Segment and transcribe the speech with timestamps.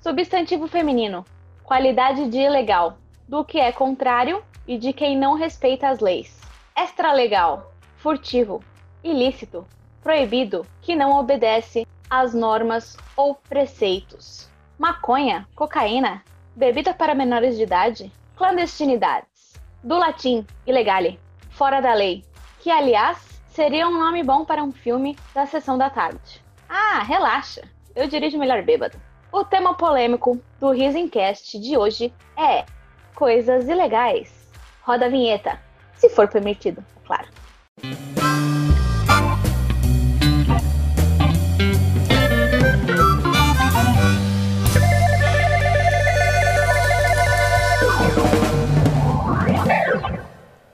[0.00, 1.26] Substantivo feminino.
[1.62, 2.96] Qualidade de ilegal.
[3.28, 6.40] Do que é contrário e de quem não respeita as leis.
[6.74, 7.70] Extralegal.
[7.98, 8.64] Furtivo.
[9.04, 9.66] Ilícito.
[10.02, 10.66] Proibido.
[10.80, 14.48] Que não obedece às normas ou preceitos.
[14.78, 15.46] Maconha.
[15.54, 16.24] Cocaína.
[16.56, 18.10] Bebida para menores de idade.
[18.36, 19.60] Clandestinidades.
[19.84, 20.46] Do latim.
[20.66, 21.20] Ilegale.
[21.50, 22.24] Fora da lei.
[22.60, 26.42] Que, aliás, seria um nome bom para um filme da sessão da tarde.
[26.66, 27.68] Ah, relaxa.
[27.94, 29.09] Eu dirijo melhor bêbado.
[29.32, 32.66] O tema polêmico do Risencast de hoje é
[33.14, 34.50] coisas ilegais.
[34.82, 35.56] Roda a vinheta,
[35.94, 37.28] se for permitido, é claro.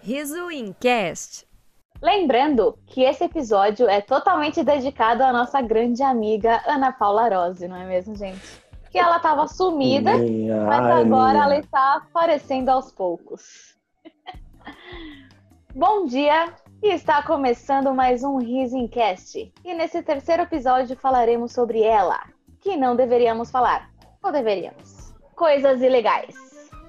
[0.00, 1.46] Riso Incast.
[2.02, 7.76] Lembrando que esse episódio é totalmente dedicado à nossa grande amiga Ana Paula Rose, não
[7.76, 8.40] é mesmo, gente?
[8.90, 11.44] Que ela estava sumida, Minha, mas agora minha.
[11.44, 13.76] ela está aparecendo aos poucos.
[15.74, 16.54] Bom dia!
[16.82, 19.52] E está começando mais um Risencast.
[19.64, 22.20] E nesse terceiro episódio falaremos sobre ela,
[22.60, 23.90] que não deveríamos falar.
[24.22, 25.14] Ou deveríamos?
[25.34, 26.45] Coisas ilegais.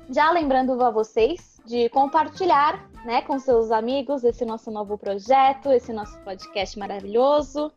[0.10, 5.92] Já lembrando a vocês de compartilhar né, com seus amigos esse nosso novo projeto, esse
[5.92, 7.72] nosso podcast maravilhoso,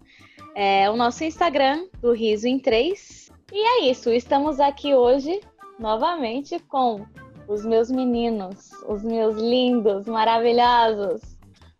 [0.55, 3.33] é, o nosso Instagram do Riso em 3.
[3.53, 5.41] E é isso, estamos aqui hoje
[5.79, 7.05] novamente com
[7.49, 11.21] os meus meninos, os meus lindos, maravilhosos,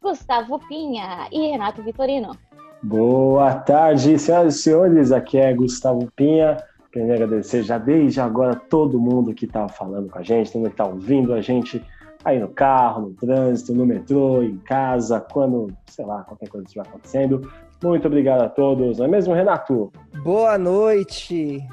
[0.03, 2.37] Gustavo Pinha e Renato Vitorino.
[2.83, 5.13] Boa tarde, senhoras e senhores.
[5.13, 6.57] Aqui é Gustavo Pinha.
[6.93, 10.71] Queria agradecer já desde agora todo mundo que está falando com a gente, todo mundo
[10.71, 11.85] que está ouvindo a gente
[12.25, 16.87] aí no carro, no trânsito, no metrô, em casa, quando, sei lá, qualquer coisa estiver
[16.87, 17.51] acontecendo.
[17.83, 19.93] Muito obrigado a todos, não é mesmo, Renato?
[20.23, 21.65] Boa noite!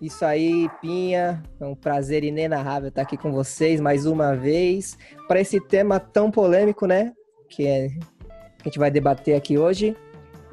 [0.00, 1.40] Isso aí, Pinha.
[1.60, 4.98] É um prazer inenarrável estar aqui com vocês mais uma vez
[5.28, 7.12] para esse tema tão polêmico, né?
[7.48, 9.96] Que, é, que a gente vai debater aqui hoje.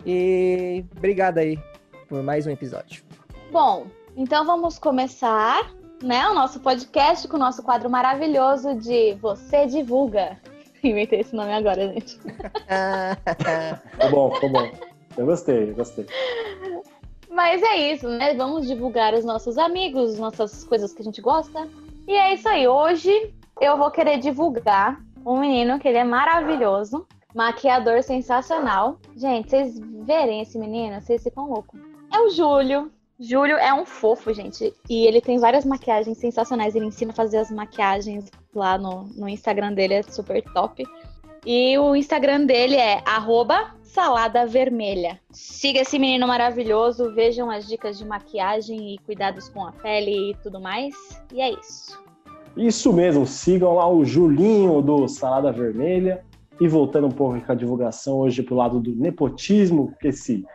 [0.05, 1.57] E obrigado aí
[2.07, 3.03] por mais um episódio.
[3.51, 5.71] Bom, então vamos começar
[6.03, 10.37] né, o nosso podcast com o nosso quadro maravilhoso de Você Divulga.
[10.83, 12.17] Inventei esse nome agora, gente.
[12.17, 14.71] Ficou bom, ficou bom.
[15.17, 16.05] Eu gostei, eu gostei.
[17.29, 18.33] Mas é isso, né?
[18.33, 21.67] Vamos divulgar os nossos amigos, nossas coisas que a gente gosta.
[22.07, 22.67] E é isso aí.
[22.67, 27.05] Hoje eu vou querer divulgar um menino que ele é maravilhoso,
[27.35, 28.97] maquiador sensacional.
[29.15, 31.79] Gente, vocês verem esse menino, vocês ficam loucos.
[32.13, 32.91] É o Júlio.
[33.19, 34.73] Júlio é um fofo, gente.
[34.89, 36.73] E ele tem várias maquiagens sensacionais.
[36.73, 40.85] Ele ensina a fazer as maquiagens lá no, no Instagram dele, é super top.
[41.45, 45.19] E o Instagram dele é arroba salada vermelha.
[45.31, 50.35] Siga esse menino maravilhoso, vejam as dicas de maquiagem e cuidados com a pele e
[50.43, 50.93] tudo mais.
[51.33, 51.99] E é isso.
[52.55, 56.23] Isso mesmo, sigam lá o Julinho do Salada Vermelha.
[56.61, 60.45] E voltando um pouco com a divulgação hoje pro lado do nepotismo, que esse,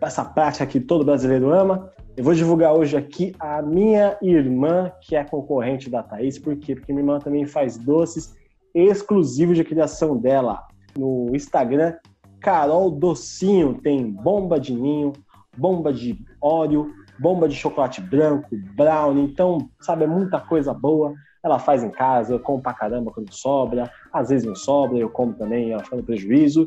[0.00, 1.92] essa prática que todo brasileiro ama.
[2.16, 6.38] Eu vou divulgar hoje aqui a minha irmã, que é concorrente da Thaís.
[6.38, 6.74] Por quê?
[6.74, 8.34] Porque minha irmã também faz doces
[8.74, 10.66] exclusivos de criação dela
[10.96, 11.94] no Instagram.
[12.40, 15.12] Carol Docinho tem bomba de ninho,
[15.58, 19.24] bomba de óleo, bomba de chocolate branco, brownie.
[19.24, 21.12] Então, sabe, é muita coisa boa.
[21.44, 23.90] Ela faz em casa, eu como pra caramba quando sobra.
[24.10, 26.66] Às vezes não sobra, eu como também, ela fica no prejuízo.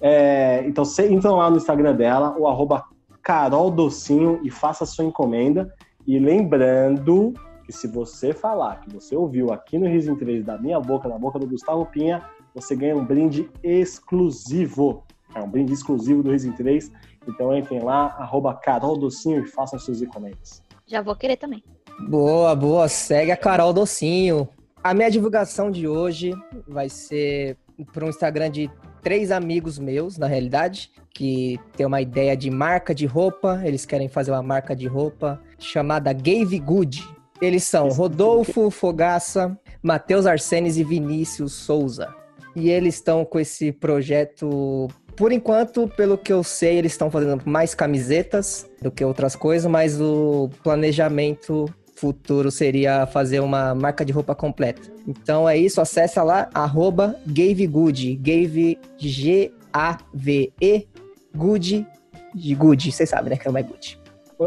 [0.00, 2.82] É, então, você entra lá no Instagram dela, o arroba
[3.22, 5.72] Carol Docinho e faça sua encomenda.
[6.06, 7.32] E lembrando
[7.64, 11.08] que se você falar que você ouviu aqui no Riso em 3 da minha boca,
[11.08, 12.22] da boca do Gustavo Pinha,
[12.54, 15.04] você ganha um brinde exclusivo.
[15.34, 16.90] É um brinde exclusivo do Riso em 3.
[17.28, 20.60] Então entrem lá, arroba Carol Docinho e façam suas encomendas.
[20.86, 21.62] Já vou querer também.
[22.08, 22.88] Boa, boa.
[22.88, 24.48] Segue a Carol Docinho.
[24.82, 26.34] A minha divulgação de hoje
[26.66, 27.56] vai ser
[27.92, 28.70] para um Instagram de
[29.02, 33.60] três amigos meus, na realidade, que tem uma ideia de marca de roupa.
[33.64, 37.06] Eles querem fazer uma marca de roupa chamada Gave Good.
[37.40, 42.14] Eles são Rodolfo Fogaça, Matheus Arsenes e Vinícius Souza.
[42.54, 44.88] E eles estão com esse projeto.
[45.16, 49.70] Por enquanto, pelo que eu sei, eles estão fazendo mais camisetas do que outras coisas,
[49.70, 51.66] mas o planejamento
[52.02, 54.82] futuro seria fazer uma marca de roupa completa.
[55.06, 60.88] Então é isso, acessa lá, arroba Gavegood, Gave, G-A-V-E,
[61.32, 61.86] Good,
[62.34, 64.00] de Good, vocês sabem, né, que é o mais Good.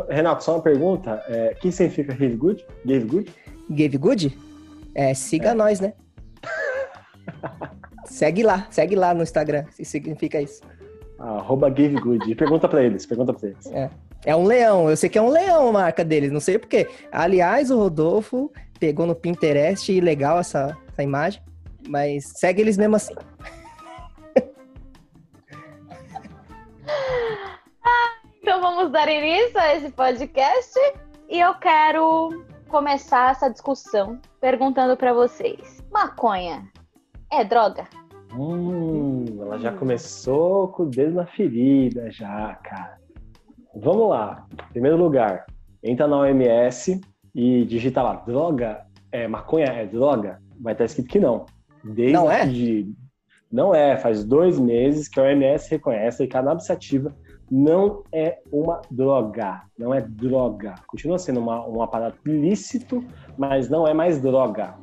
[0.09, 1.23] Renato, só uma pergunta.
[1.29, 2.65] É, o que significa Give Good?
[2.85, 3.31] Give Good?
[3.69, 4.37] Gave Good?
[4.93, 5.93] É, siga nós, né?
[8.03, 10.61] segue lá, segue lá no Instagram, se significa isso.
[11.17, 12.29] Arroba Give Good.
[12.29, 13.65] E pergunta pra eles, pergunta pra eles.
[13.67, 13.89] É.
[14.25, 16.89] É um leão, eu sei que é um leão a marca deles, não sei porquê.
[17.11, 21.43] Aliás, o Rodolfo pegou no Pinterest e legal essa, essa imagem,
[21.87, 23.13] mas segue eles mesmo assim.
[28.41, 30.79] Então vamos dar início a esse podcast
[31.27, 36.71] e eu quero começar essa discussão perguntando para vocês: maconha
[37.31, 37.87] é droga?
[38.37, 42.99] Hum, ela já começou com o dedo na ferida, já, cara.
[43.75, 44.45] Vamos lá.
[44.69, 45.45] Em primeiro lugar,
[45.83, 47.01] entra na OMS
[47.33, 50.39] e digita lá, droga, é, maconha é droga?
[50.61, 51.45] Vai estar escrito que não.
[51.83, 52.45] Desde Não é?
[53.51, 57.13] Não é, faz dois meses que a OMS reconhece que a cannabis sativa
[57.51, 60.75] não é uma droga, não é droga.
[60.87, 63.03] Continua sendo uma, um aparato ilícito,
[63.37, 64.75] mas não é mais droga.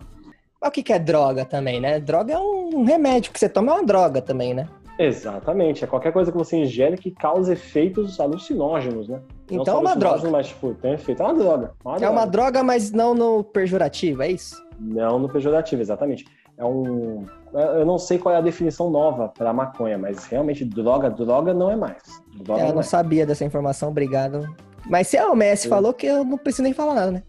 [0.60, 1.98] Mas o que, que é droga também, né?
[1.98, 4.68] Droga é um remédio que você toma, é uma droga também, né?
[4.98, 9.20] Exatamente, é qualquer coisa que você ingere que cause efeitos alucinógenos, né?
[9.50, 10.30] Então é uma droga.
[10.30, 11.22] Mas, tipo, tem efeito.
[11.22, 11.72] É uma droga.
[11.84, 12.30] Uma É uma droga.
[12.30, 14.62] droga, mas não no pejorativo, é isso?
[14.78, 16.24] Não no pejorativo, exatamente.
[16.56, 17.24] É um.
[17.54, 21.70] Eu não sei qual é a definição nova para maconha, mas realmente droga, droga não
[21.70, 22.02] é mais.
[22.36, 22.84] Droga É, eu não não é.
[22.84, 24.46] sabia dessa informação, obrigado.
[24.86, 25.68] Mas se a OMS Sim.
[25.68, 27.22] falou que eu não preciso nem falar nada, né?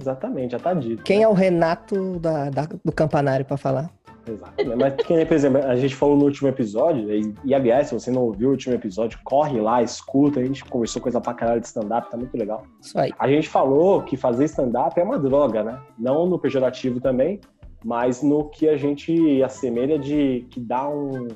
[0.00, 1.02] Exatamente, já tá dito.
[1.02, 3.90] Quem é o Renato da, da- do campanário pra falar?
[4.26, 4.76] Exatamente.
[4.76, 4.94] Mas,
[5.26, 8.48] por exemplo, a gente falou no último episódio, e, e, aliás, se você não ouviu
[8.48, 12.16] o último episódio, corre lá, escuta, a gente conversou coisa pra caralho de stand-up, tá
[12.16, 12.64] muito legal.
[12.80, 13.12] Isso aí.
[13.18, 15.78] A gente falou que fazer stand-up é uma droga, né?
[15.98, 17.40] Não no pejorativo também,
[17.84, 21.28] mas no que a gente assemelha de que dá um.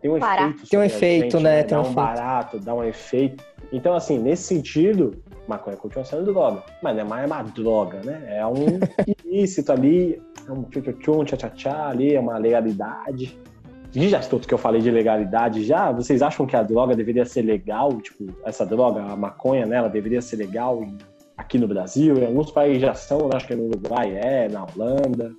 [0.00, 0.68] Tem um efeito.
[0.70, 1.62] Tem um efeito, gente, né?
[1.64, 1.96] Tem Dá um um efeito.
[1.96, 3.44] barato, dá um efeito.
[3.72, 5.12] Então, assim, nesse sentido,
[5.48, 6.62] maconha continua sendo droga.
[6.82, 8.38] Mas não é mais uma droga, né?
[8.38, 8.78] É um
[9.24, 13.38] ilícito ali, é um tchum tchá-tchá-tchá ali, é uma legalidade.
[13.94, 17.24] E já tudo que eu falei de legalidade já, vocês acham que a droga deveria
[17.24, 17.90] ser legal?
[18.00, 20.82] Tipo, essa droga, a maconha nela, deveria ser legal
[21.36, 22.18] aqui no Brasil?
[22.18, 25.34] Em alguns países já são, eu acho que no Uruguai é, na Holanda,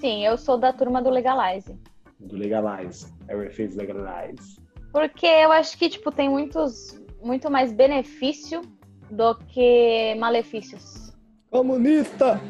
[0.00, 1.74] Sim, eu sou da turma do Legalize.
[2.20, 3.12] do Legalize.
[3.28, 4.60] Everything's Legalize.
[4.92, 8.62] Porque eu acho que, tipo, tem muitos, muito mais benefício
[9.10, 11.12] do que malefícios.
[11.50, 12.40] Comunista!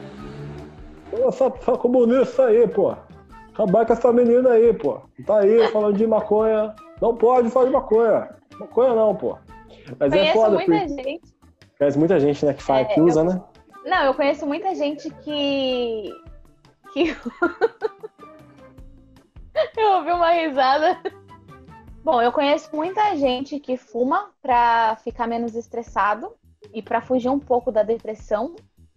[1.12, 2.94] Essa, essa comunista aí, pô.
[3.52, 5.00] Acabar com essa menina aí, pô.
[5.24, 6.74] Tá aí falando de maconha.
[7.00, 8.28] Não pode falar de maconha.
[8.58, 9.38] Maconha não, pô.
[9.98, 11.34] Mas é Conheço foda, muita porque gente.
[11.78, 13.42] conhece muita gente, né, que, faz, É, que usa, né?
[13.84, 16.10] Não, eu conheço muita gente que.
[16.92, 17.16] que.
[19.78, 21.00] eu ouvi uma risada.
[22.02, 26.32] Bom, eu conheço muita gente que fuma pra ficar menos estressado
[26.72, 28.54] e pra fugir um pouco da depressão,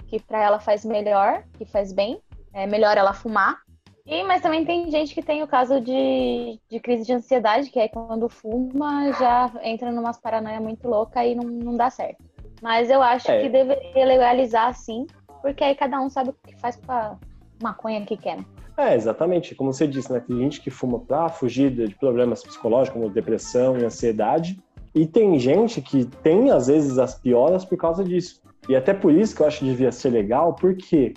[0.08, 2.20] que pra ela faz melhor, que faz bem.
[2.54, 3.60] É melhor ela fumar.
[4.06, 7.80] E, mas também tem gente que tem o caso de, de crise de ansiedade, que
[7.80, 12.24] aí quando fuma já entra numas paranoia muito louca e não, não dá certo.
[12.60, 13.42] Mas eu acho É.
[13.42, 15.06] que deveria legalizar sim,
[15.44, 17.18] porque aí cada um sabe o que faz com a
[17.62, 18.38] maconha que quer.
[18.38, 18.46] né?
[18.76, 19.54] É, exatamente.
[19.54, 20.20] Como você disse, né?
[20.22, 24.58] Tem gente que fuma pra fugir de problemas psicológicos, como depressão e ansiedade.
[25.00, 28.42] E tem gente que tem, às vezes, as pioras por causa disso.
[28.68, 31.14] E até por isso que eu acho que devia ser legal, porque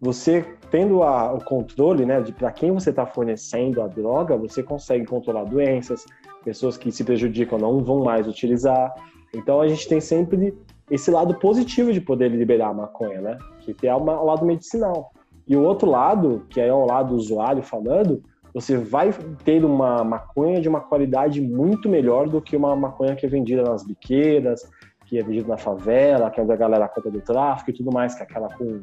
[0.00, 4.64] você tendo a- o controle, né, de para quem você está fornecendo a droga, você
[4.64, 6.04] consegue controlar doenças,
[6.44, 8.92] pessoas que se prejudicam não vão mais utilizar.
[9.32, 10.52] Então a gente tem sempre
[10.90, 13.38] esse lado positivo de poder liberar a maconha, né?
[13.60, 15.12] Que é o lado medicinal.
[15.46, 19.12] E o outro lado, que é o lado usuário falando, você vai
[19.44, 23.62] ter uma maconha de uma qualidade muito melhor do que uma maconha que é vendida
[23.62, 24.68] nas biqueiras,
[25.06, 27.92] que é vendida na favela, que é onde a galera compra do tráfico e tudo
[27.92, 28.82] mais, que é aquela com,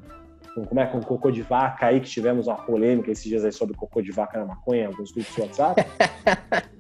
[0.55, 3.51] com como é com cocô de vaca aí que tivemos uma polêmica esses dias aí
[3.51, 5.85] sobre cocô de vaca na maconha, alguns grupos do WhatsApp.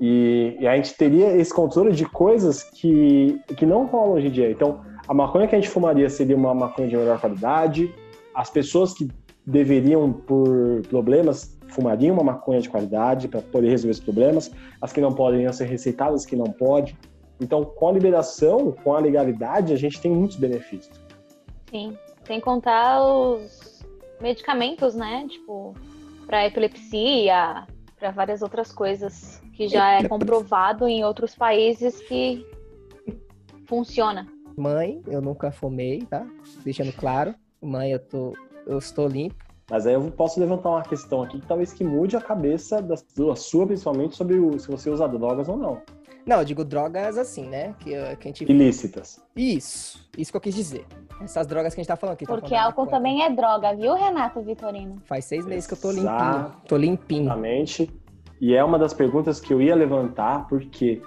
[0.00, 4.30] E, e a gente teria esse controle de coisas que, que não rolam hoje em
[4.30, 4.50] dia.
[4.50, 7.92] Então, a maconha que a gente fumaria seria uma maconha de melhor qualidade.
[8.34, 9.08] As pessoas que
[9.44, 14.50] deveriam, por problemas, fumariam uma maconha de qualidade para poder resolver os problemas.
[14.80, 16.96] As que não podem iam ser receitadas, as que não podem.
[17.40, 21.00] Então, com a liberação, com a legalidade, a gente tem muitos benefícios.
[21.70, 21.96] Sim.
[22.24, 23.84] Sem contar os
[24.20, 25.26] medicamentos, né?
[25.28, 25.74] Tipo,
[26.26, 27.66] para epilepsia,
[27.98, 32.46] para várias outras coisas que já é comprovado em outros países que
[33.66, 34.26] funciona.
[34.56, 36.26] Mãe, eu nunca fumei, tá?
[36.64, 37.34] Deixando claro.
[37.62, 38.34] Mãe, eu tô.
[38.66, 39.47] Eu estou limpo.
[39.70, 42.94] Mas aí eu posso levantar uma questão aqui que talvez que mude a cabeça da
[42.94, 45.82] da sua, principalmente, sobre o, se você usa drogas ou não.
[46.28, 47.74] Não, eu digo drogas assim, né?
[47.78, 48.44] Que, eh, que a gente.
[48.44, 49.18] Ilícitas.
[49.34, 50.84] Isso, isso que eu quis dizer.
[51.22, 52.26] Essas drogas que a gente tá falando aqui.
[52.26, 54.96] tá Porque falando da álcool também é droga, viu, Renato Vitorino?
[55.06, 56.52] Faz seis meses que eu tô limpinho.
[56.66, 57.22] Tô limpinho.
[57.24, 57.90] Exatamente.
[58.40, 61.00] E é uma das perguntas que eu ia levantar, porque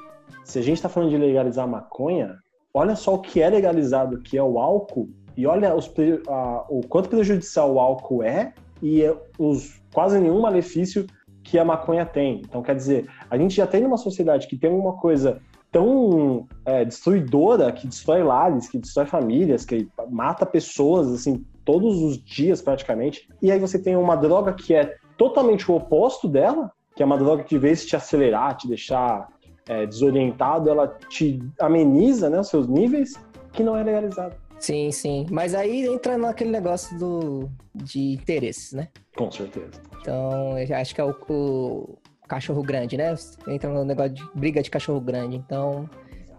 [0.44, 2.38] se a gente está falando de legalizar a maconha,
[2.74, 5.92] olha só o que é legalizado, que é o álcool, e olha os,
[6.28, 9.04] a, o quanto prejudicial o álcool é e
[9.38, 11.06] os quase nenhum malefício
[11.44, 12.42] que a maconha tem.
[12.46, 16.84] Então, quer dizer, a gente já tem uma sociedade que tem uma coisa tão é,
[16.84, 23.28] destruidora, que destrói lares, que destrói famílias, que mata pessoas, assim, todos os dias praticamente.
[23.42, 27.18] E aí você tem uma droga que é totalmente o oposto dela, que é uma
[27.18, 29.30] droga que, em vez te acelerar, te deixar
[29.68, 33.14] é, desorientado, ela te ameniza né, os seus níveis,
[33.54, 34.36] que não é legalizado.
[34.62, 35.25] Sim, sim.
[35.32, 38.89] Mas aí entra naquele negócio do, de interesses, né?
[39.18, 39.82] Com certeza.
[40.00, 43.15] Então, eu acho que é o, o cachorro grande, né?
[43.48, 45.36] Entra no negócio de briga de cachorro grande.
[45.36, 45.89] Então,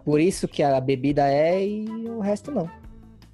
[0.05, 2.69] por isso que a bebida é e o resto não.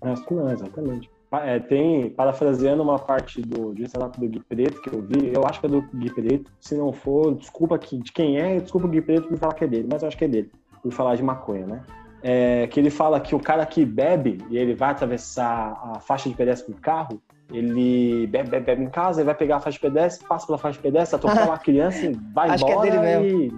[0.02, 1.08] O resto não, exatamente.
[1.32, 5.60] É, tem, parafraseando uma parte do, de do Gui Preto que eu vi, eu acho
[5.60, 8.90] que é do Gui Preto, se não for, desculpa aqui, de quem é, desculpa o
[8.90, 11.16] Gui Preto por falar que é dele, mas eu acho que é dele, por falar
[11.16, 11.84] de maconha, né?
[12.22, 16.28] É, que ele fala que o cara que bebe e ele vai atravessar a faixa
[16.28, 17.22] de pedestre com o carro,
[17.52, 20.58] ele bebe, bebe, bebe, em casa, ele vai pegar a faixa de pedestre, passa pela
[20.58, 23.52] faixa de pedestre, atropela uma criança e vai Acho embora é e,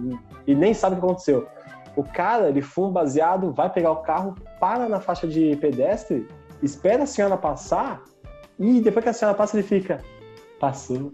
[0.46, 1.46] e, nem sabe o que aconteceu.
[1.94, 6.26] O cara, ele fuma baseado, vai pegar o carro, para na faixa de pedestre,
[6.62, 8.02] espera a senhora passar
[8.58, 9.98] e depois que a senhora passa, ele fica,
[10.58, 11.12] passou.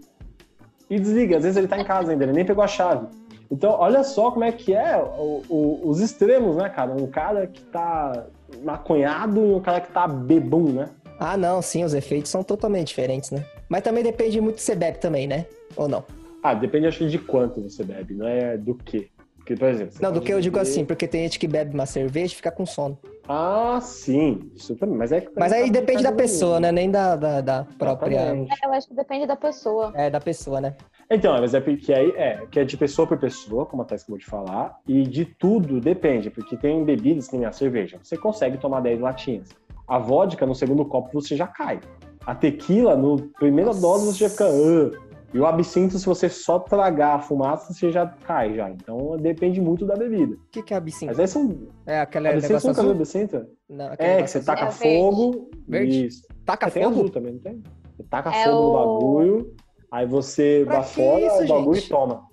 [0.89, 1.37] E desliga.
[1.37, 3.07] Às vezes ele tá em casa ainda, ele nem pegou a chave.
[3.51, 6.91] Então, olha só como é que é o, o, os extremos, né, cara?
[6.91, 8.27] Um cara que tá
[8.63, 10.89] maconhado e um cara que tá bebum, né?
[11.19, 13.43] Ah, não, sim, os efeitos são totalmente diferentes, né?
[13.67, 15.45] Mas também depende muito se você bebe também, né?
[15.75, 16.03] Ou não?
[16.41, 19.09] Ah, depende, acho de quanto você bebe, não é do que.
[19.35, 19.95] Porque, por exemplo.
[19.99, 22.51] Não, do que eu digo assim, porque tem gente que bebe uma cerveja e fica
[22.51, 22.97] com sono.
[23.27, 24.97] Ah, sim, isso também.
[24.97, 26.71] Mas, é, mas aí depende da pessoa, né?
[26.71, 28.19] Nem da, da, da própria.
[28.19, 29.91] É, eu acho que depende da pessoa.
[29.95, 30.75] É, da pessoa, né?
[31.11, 34.03] Então, mas é porque aí é, que é de pessoa por pessoa, como a Thais
[34.03, 37.97] acabou de falar, e de tudo depende, porque tem bebidas que nem a cerveja.
[38.03, 39.49] Você consegue tomar 10 latinhas.
[39.87, 41.79] A vodka, no segundo copo, você já cai.
[42.25, 43.81] A tequila, no primeira Nossa.
[43.81, 44.47] dose, você já fica.
[44.49, 48.69] Uh, e o absinto, se você só tragar a fumaça, você já cai já.
[48.69, 50.35] Então depende muito da bebida.
[50.35, 51.07] O que, que é absinto?
[51.07, 51.67] Mas aí são.
[51.87, 52.91] É aquela absinto negócio azul?
[52.91, 53.45] absinto?
[53.67, 55.49] Não, é, que você taca é fogo.
[55.67, 56.05] Verde?
[56.07, 56.27] Isso.
[56.45, 56.85] Taca é, fogo?
[56.85, 57.63] Tem azul também, não tem?
[57.95, 58.63] Você taca é fogo o...
[58.63, 59.55] no bagulho,
[59.91, 61.85] aí você pra bafora isso, o bagulho gente?
[61.85, 62.29] e toma.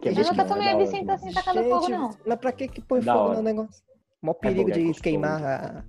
[0.00, 2.10] Que é eu nunca tomei absinto assim tacando gente, fogo, não.
[2.24, 3.36] Mas pra que que põe da fogo hora.
[3.36, 3.82] no negócio?
[4.22, 5.84] Mó perigo de queimar a...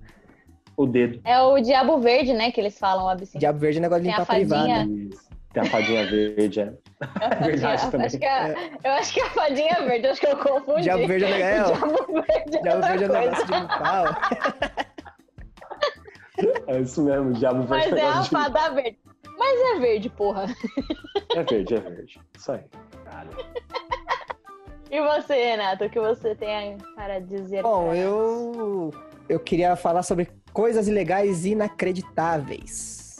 [0.76, 1.20] o dedo.
[1.24, 3.38] É o diabo verde, né, que eles falam, o absinto.
[3.38, 4.92] Diabo verde é negócio de limpar privado.
[4.92, 5.30] Isso.
[5.52, 6.72] Tem a fadinha verde, é.
[7.20, 8.06] é verdade também.
[8.06, 10.82] Acho a, eu acho que a fadinha verde, acho que eu confundi.
[10.82, 11.72] Diabo verde é legal.
[11.72, 14.30] Diabo verde é, Diabo verde é negócio de limpar.
[16.68, 17.90] É isso mesmo, diabo verde.
[17.90, 18.98] Mas é, é a fada verde.
[19.40, 20.46] Mas é verde, porra.
[21.34, 22.20] É verde, é verde.
[22.36, 22.64] Isso aí.
[23.04, 23.30] Cara.
[24.90, 27.62] E você, Renato, o que você tem para dizer?
[27.62, 28.90] Bom, eu
[29.30, 33.16] eu queria falar sobre coisas ilegais inacreditáveis.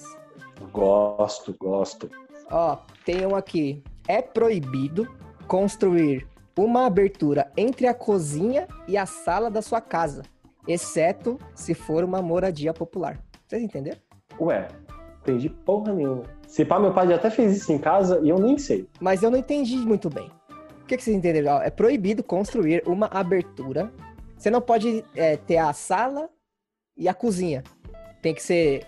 [0.72, 2.10] Gosto, gosto.
[2.50, 3.82] Ó, tem um aqui.
[4.06, 5.08] É proibido
[5.46, 10.22] construir uma abertura entre a cozinha e a sala da sua casa,
[10.68, 13.18] exceto se for uma moradia popular.
[13.46, 14.00] Vocês entenderam?
[14.38, 14.68] Ué,
[15.22, 16.22] entendi porra nenhuma.
[16.46, 18.88] Se pá, meu pai já até fez isso em casa e eu nem sei.
[19.00, 20.30] Mas eu não entendi muito bem.
[20.82, 21.60] O que, que vocês entenderam?
[21.62, 23.92] É proibido construir uma abertura.
[24.36, 26.28] Você não pode é, ter a sala
[26.96, 27.62] e a cozinha.
[28.20, 28.84] Tem que ser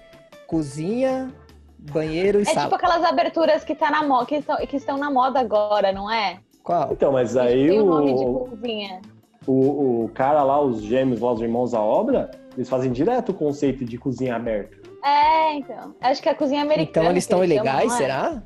[0.46, 1.32] cozinha,
[1.78, 2.60] banheiro e é sala.
[2.60, 5.92] É tipo aquelas aberturas que, tá na mo que, estão, que estão na moda agora,
[5.92, 6.40] não é?
[6.62, 6.92] Qual?
[6.92, 7.86] Então, mas aí Tem o...
[7.86, 9.00] nome de cozinha.
[9.46, 13.34] O, o cara lá, os gêmeos lá, os irmãos à obra, eles fazem direto o
[13.34, 14.81] conceito de cozinha aberta.
[15.02, 15.94] É, então.
[16.00, 16.90] Acho que a cozinha americana.
[16.90, 17.98] Então eles estão ilegais, chamam, é?
[17.98, 18.42] será?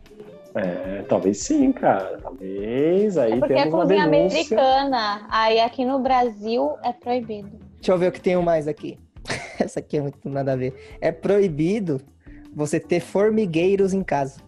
[0.55, 2.19] É, talvez sim, cara.
[2.23, 3.19] Talvez.
[3.19, 5.27] Aí é porque temos é cozinha americana.
[5.29, 7.59] Aí aqui no Brasil é proibido.
[7.75, 8.99] Deixa eu ver o que tem mais aqui.
[9.61, 10.97] Essa aqui é muito nada a ver.
[11.01, 12.01] É proibido
[12.55, 14.41] você ter formigueiros em casa.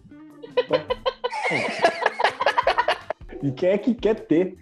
[3.43, 4.57] e quem é que quer ter?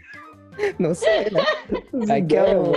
[0.77, 1.45] Não sei, né?
[1.93, 2.73] Vai que é um...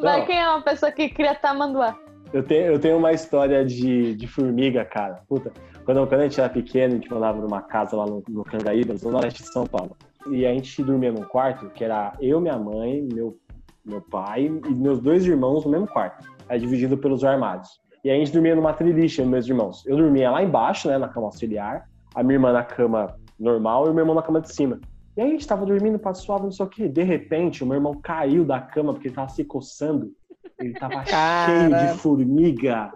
[0.00, 1.98] Vai quem é uma pessoa que cria tamanduá.
[2.32, 5.22] Eu tenho, eu tenho uma história de, de formiga, cara.
[5.28, 5.52] Puta,
[5.84, 8.94] quando, quando a gente era pequeno, a gente morava numa casa lá no, no Cangaíba,
[9.02, 9.96] no norte de São Paulo.
[10.30, 13.36] E a gente dormia num quarto que era eu, minha mãe, meu,
[13.84, 16.26] meu pai e meus dois irmãos no mesmo quarto.
[16.48, 17.80] Aí dividido pelos armários.
[18.04, 19.84] E a gente dormia numa triliche, meus irmãos.
[19.86, 23.90] Eu dormia lá embaixo, né, na cama auxiliar, a minha irmã na cama normal e
[23.90, 24.80] o meu irmão na cama de cima.
[25.16, 26.88] E aí a gente tava dormindo, passo suave, não sei o quê.
[26.88, 30.10] De repente, o meu irmão caiu da cama porque ele tava se coçando.
[30.58, 31.46] Ele tava Cara.
[31.46, 32.92] cheio de formiga.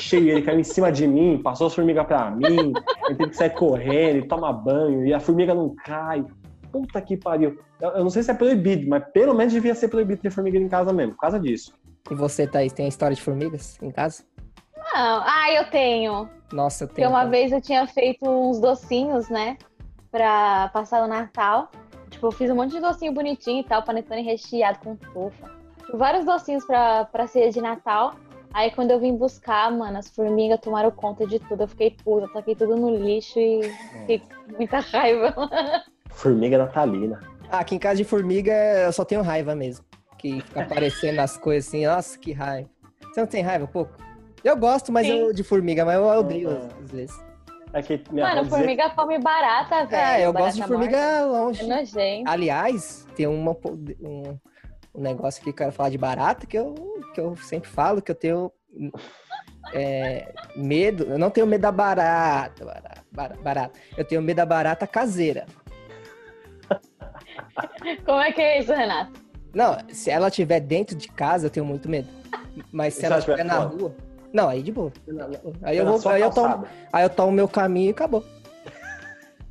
[0.00, 2.72] Cheio, ele caiu em cima de mim, passou as formigas pra mim.
[3.08, 6.24] Ele teve que sair correndo, tomar banho, e a formiga não cai.
[6.72, 7.58] puta que pariu.
[7.80, 10.58] Eu, eu não sei se é proibido, mas pelo menos devia ser proibido ter formiga
[10.58, 11.72] em casa mesmo, por causa disso.
[12.10, 14.24] E você, Thaís, tem a história de formigas em casa?
[14.76, 16.28] Não, ah, eu tenho.
[16.52, 17.10] Nossa, eu Porque tenho.
[17.10, 17.30] uma cara.
[17.30, 19.56] vez eu tinha feito uns docinhos, né?
[20.10, 21.70] Pra passar o Natal.
[22.10, 25.50] Tipo, eu fiz um monte de docinho bonitinho e tal, panetone recheado com trufa.
[25.92, 28.14] Vários docinhos pra, pra ceia de Natal.
[28.52, 31.64] Aí quando eu vim buscar, mano, as formigas tomaram conta de tudo.
[31.64, 33.62] Eu fiquei puta, taquei tudo no lixo e
[34.00, 35.34] fiquei com muita raiva.
[36.10, 37.20] Formiga natalina.
[37.50, 39.84] Ah, aqui em casa de formiga eu só tenho raiva mesmo.
[40.16, 42.70] Que fica aparecendo as coisas assim, nossa, que raiva.
[43.12, 43.92] Você não tem raiva um pouco?
[44.44, 45.18] Eu gosto mas Sim.
[45.18, 47.24] eu, de formiga, mas eu odeio às vezes.
[47.72, 50.00] É que minha Mano, formiga come barata, velho.
[50.00, 51.18] É, eu barata gosto de formiga morta.
[51.18, 51.66] É longe.
[51.66, 52.30] nojento.
[52.30, 54.38] Aliás, tem uma, um,
[54.94, 56.74] um negócio que eu quero falar de barata que eu,
[57.14, 58.52] que eu sempre falo, que eu tenho
[59.72, 61.04] é, medo.
[61.04, 63.78] Eu não tenho medo da barata, barata, bara- barata.
[63.96, 65.46] Eu tenho medo da barata caseira.
[68.04, 69.12] Como é que é isso, Renato?
[69.54, 72.08] Não, se ela estiver dentro de casa, eu tenho muito medo.
[72.72, 73.76] Mas se ela estiver estiver na fora?
[73.80, 73.94] rua.
[74.32, 74.92] Não, aí de boa.
[75.62, 78.24] Aí eu, vou, aí, eu tomo, aí eu tomo meu caminho e acabou.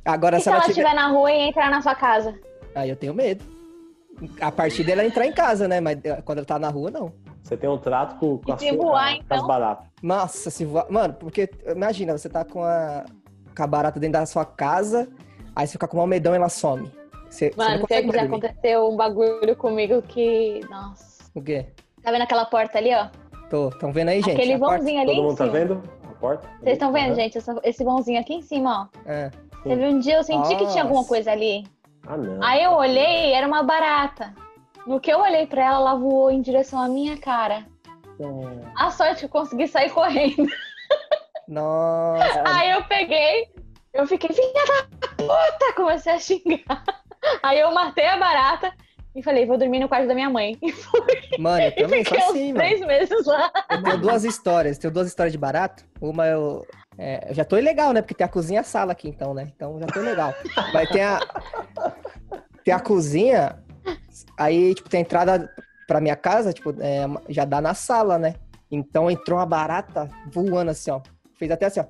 [0.04, 0.82] Agora, E se se ela ela tiver.
[0.82, 2.34] estiver na rua e entrar na sua casa?
[2.74, 3.42] Aí eu tenho medo.
[4.40, 5.80] A partir dela entrar em casa, né?
[5.80, 7.12] Mas eh, quando ela tá na rua, não.
[7.42, 9.46] Você tem um trato com, com E as, se com voar, as- com as então?
[9.46, 9.86] baratas.
[10.02, 10.86] Nossa, se voar.
[10.90, 13.04] Mano, porque imagina, você tá com a,
[13.56, 15.08] com a barata dentro da sua casa,
[15.54, 16.90] aí você fica com mal medão e ela some.
[17.28, 18.36] Você, você Mano, consegue que já dormir.
[18.46, 20.60] aconteceu um bagulho comigo que.
[20.70, 21.24] Nossa.
[21.34, 21.66] O quê?
[22.02, 23.08] Tá vendo aquela porta ali, ó?
[23.50, 24.36] Tô, tão vendo aí, gente?
[24.36, 26.48] Aquele vãozinho ali Todo em mundo tá vendo a porta?
[26.60, 27.14] Vocês estão vendo, Aham.
[27.16, 27.38] gente?
[27.38, 28.98] Essa- Esse vãozinho aqui em cima, ó.
[29.10, 29.30] É.
[29.64, 31.08] Teve um dia eu senti que tinha alguma Nossa.
[31.08, 31.64] coisa ali.
[32.06, 32.42] Ah, não.
[32.42, 34.34] Aí eu olhei, era uma barata.
[34.86, 37.66] No que eu olhei pra ela, ela voou em direção à minha cara.
[38.20, 38.60] Hum.
[38.78, 40.46] A sorte que eu consegui sair correndo.
[41.48, 42.42] Nossa.
[42.46, 43.48] Aí eu peguei,
[43.92, 45.72] eu fiquei, filha da puta!
[45.76, 46.84] Comecei a xingar.
[47.42, 48.72] Aí eu matei a barata
[49.16, 50.58] e falei, vou dormir no quarto da minha mãe.
[51.38, 52.58] Mano, eu E também sou fiquei uns assim, mano.
[52.58, 53.50] três meses lá.
[53.70, 54.78] Eu tenho duas histórias.
[54.78, 55.84] Tenho duas histórias de barato.
[56.00, 56.66] Uma eu.
[56.96, 58.00] É, eu já tô ilegal, né?
[58.00, 59.50] Porque tem a cozinha e a sala aqui, então, né?
[59.54, 60.32] Então já tô ilegal.
[60.72, 61.20] Mas tem a.
[62.64, 63.58] Tem a cozinha.
[64.36, 65.50] Aí, tipo, tem a entrada
[65.86, 68.34] pra minha casa, tipo, é, já dá na sala, né?
[68.70, 71.00] Então entrou uma barata voando assim, ó.
[71.36, 71.86] Fez até assim, ó.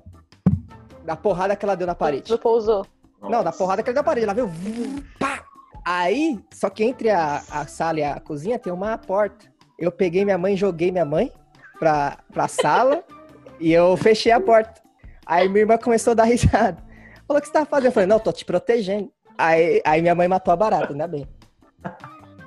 [1.03, 2.23] Da porrada que ela deu na parede.
[2.23, 2.85] Tu pousou.
[3.21, 4.25] Não, da porrada que ela deu na parede.
[4.25, 5.03] Ela veio.
[5.19, 5.43] Pá!
[5.85, 9.45] Aí, só que entre a, a sala e a cozinha tem uma porta.
[9.77, 11.31] Eu peguei minha mãe, joguei minha mãe
[11.79, 13.03] pra, pra sala
[13.59, 14.84] e eu fechei a porta.
[15.25, 16.83] Aí minha irmã começou a dar risada.
[17.27, 17.87] Falou, o que você tá fazendo?
[17.87, 19.11] Eu falei, não, tô te protegendo.
[19.37, 21.27] Aí, aí minha mãe matou a barata, ainda bem.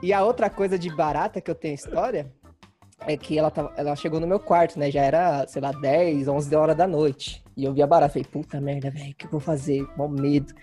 [0.03, 2.33] E a outra coisa de barata que eu tenho história
[3.07, 4.91] é que ela, tava, ela chegou no meu quarto, né?
[4.91, 7.43] Já era, sei lá, 10, 11 horas da noite.
[7.57, 8.13] E eu vi a barata.
[8.13, 9.87] Falei, puta merda, velho, o que eu vou fazer?
[9.97, 10.55] Mó medo.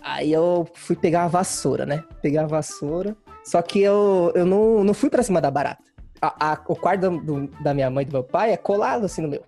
[0.00, 2.02] Aí eu fui pegar a vassoura, né?
[2.20, 3.16] Pegar a vassoura.
[3.44, 5.82] Só que eu, eu não, não fui pra cima da barata.
[6.20, 9.22] A- a- o quarto do- da minha mãe e do meu pai é colado assim
[9.22, 9.42] no meu.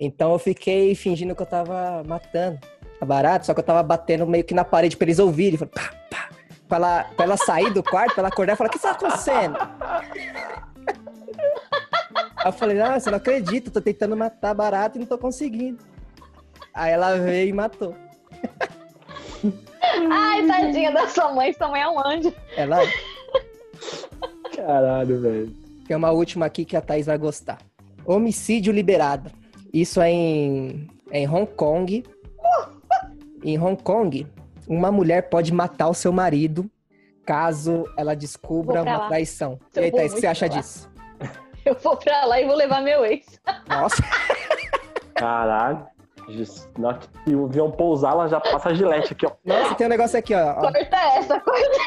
[0.00, 2.58] Então eu fiquei fingindo que eu tava matando
[2.98, 5.58] a barata, só que eu tava batendo meio que na parede pra eles ouvirem.
[5.58, 6.28] Falei, pá, pá.
[6.66, 8.92] Pra ela, pra ela sair do quarto, pra ela acordar e falar, o que tá
[8.92, 9.56] acontecendo?
[12.36, 15.18] Aí eu falei, nossa, eu não acredito, tô tentando matar a barata e não tô
[15.18, 15.78] conseguindo.
[16.72, 17.94] Aí ela veio e matou.
[20.10, 22.32] Ai, tadinha da sua mãe, sua mãe é um anjo.
[22.56, 22.78] Ela
[24.54, 25.56] Caralho, velho.
[25.86, 27.58] tem uma última aqui que a Thaís vai gostar.
[28.04, 29.30] Homicídio liberado.
[29.72, 32.04] Isso é em, é em Hong Kong.
[33.42, 34.26] Em Hong Kong,
[34.68, 36.70] uma mulher pode matar o seu marido
[37.24, 39.08] caso ela descubra uma lá.
[39.08, 39.58] traição.
[39.74, 40.52] Eu E aí, vou Thaís, o que você acha lá.
[40.52, 40.90] disso?
[41.64, 43.38] Eu vou pra lá e vou levar meu ex.
[43.68, 44.02] Nossa,
[45.14, 45.86] Caralho.
[46.78, 49.32] Na hora que o avião pousar, ela já passa a gilete aqui, ó.
[49.44, 50.50] nossa, tem um negócio aqui, ó.
[50.52, 50.54] ó.
[50.60, 51.78] Corta essa, corta.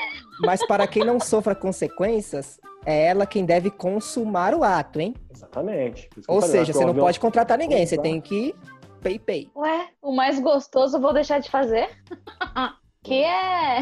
[0.41, 5.13] Mas para quem não sofra consequências, é ela quem deve consumar o ato, hein?
[5.33, 6.09] Exatamente.
[6.27, 8.55] Ou seja, você não pode contratar ninguém, você tem que
[9.01, 9.49] pay pay.
[9.55, 11.89] Ué, o mais gostoso eu vou deixar de fazer.
[13.03, 13.81] que é.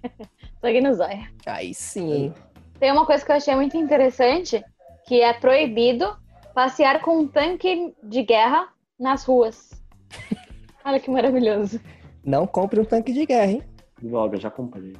[0.60, 1.26] Sangue no zóio.
[1.46, 2.32] Aí sim?
[2.78, 4.62] Tem uma coisa que eu achei muito interessante,
[5.06, 6.16] que é proibido
[6.54, 9.70] passear com um tanque de guerra nas ruas.
[10.84, 11.80] Olha que maravilhoso.
[12.24, 13.62] Não compre um tanque de guerra, hein?
[14.00, 14.96] Droga, já comprei.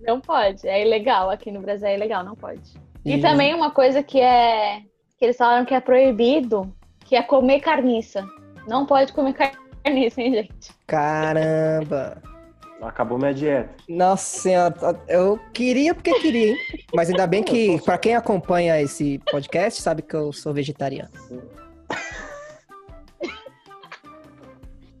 [0.00, 1.30] Não pode, é ilegal.
[1.30, 2.74] Aqui no Brasil é ilegal, não pode.
[3.04, 4.82] E também uma coisa que é.
[5.18, 6.72] que eles falaram que é proibido,
[7.04, 8.24] que é comer carniça.
[8.68, 10.70] Não pode comer carniça, hein, gente?
[10.86, 12.22] Caramba!
[12.82, 13.74] Acabou minha dieta.
[13.88, 14.74] Nossa senhora,
[15.06, 16.56] eu queria porque queria, hein?
[16.94, 21.10] Mas ainda bem que, pra quem acompanha esse podcast, sabe que eu sou vegetariano.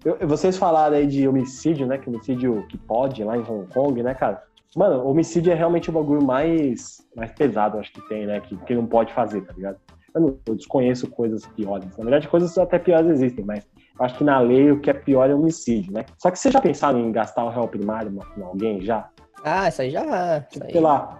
[0.04, 1.98] Eu- vocês falaram aí de homicídio, né?
[1.98, 4.42] Que homicídio que pode lá em Hong Kong, né, cara?
[4.76, 8.40] Mano, homicídio é realmente o bagulho mais, mais pesado, acho que tem, né?
[8.40, 9.76] Que, que não pode fazer, tá ligado?
[10.14, 11.96] Eu, não, eu desconheço coisas piores.
[11.96, 13.66] Na verdade, coisas até piores existem, mas
[13.98, 16.04] eu acho que na lei o que é pior é homicídio, né?
[16.18, 19.08] Só que você já pensaram em gastar o réu primário em alguém já?
[19.44, 20.44] Ah, isso aí já.
[20.50, 20.72] Isso aí.
[20.72, 21.18] Sei lá,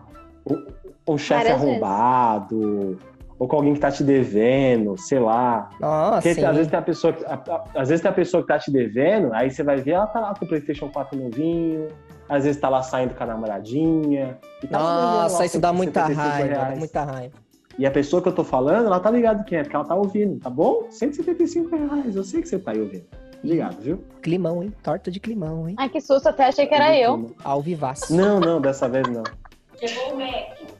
[0.48, 2.98] um, um chefe arrombado,
[3.38, 5.70] ou com alguém que tá te devendo, sei lá.
[5.80, 6.44] Nossa, Porque sim.
[6.44, 8.58] às vezes tem a pessoa que, a- a- às vezes tem a pessoa que tá
[8.58, 11.88] te devendo, aí você vai ver, ela tá lá com o PlayStation 4 novinho,
[12.30, 14.38] às vezes tá lá saindo com a namoradinha.
[14.62, 17.34] e tá lá Nossa, isso dá muita 175 raiva, dá muita raiva.
[17.76, 19.96] E a pessoa que eu tô falando, ela tá ligada quem é, porque ela tá
[19.96, 20.86] ouvindo, tá bom?
[20.90, 23.04] 175 reais, eu sei que você tá aí ouvindo.
[23.42, 24.04] Ligado, viu?
[24.22, 24.72] Climão, hein?
[24.82, 25.74] Torta de climão, hein?
[25.76, 27.34] Ai, que susto, até achei que era eu.
[27.42, 28.14] Ao vivaço.
[28.14, 29.24] Não, não, dessa vez não.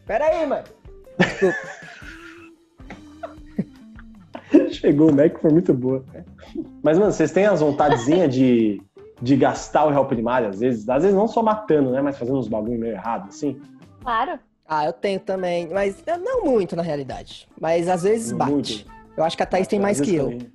[0.06, 0.64] Pera aí, mano.
[4.70, 6.04] Chegou o Mac, foi muito boa.
[6.82, 8.82] Mas, mano, vocês têm as vontadezinhas de,
[9.20, 10.88] de gastar o réu primário, às vezes?
[10.88, 12.00] Às vezes não só matando, né?
[12.00, 13.60] Mas fazendo uns bagulho meio errado, assim.
[14.02, 14.38] Claro.
[14.66, 17.48] Ah, eu tenho também, mas não muito na realidade.
[17.60, 18.50] Mas às vezes bate.
[18.52, 18.84] Muito.
[19.16, 20.30] Eu acho que a Thaís tem mais que eu.
[20.30, 20.52] também.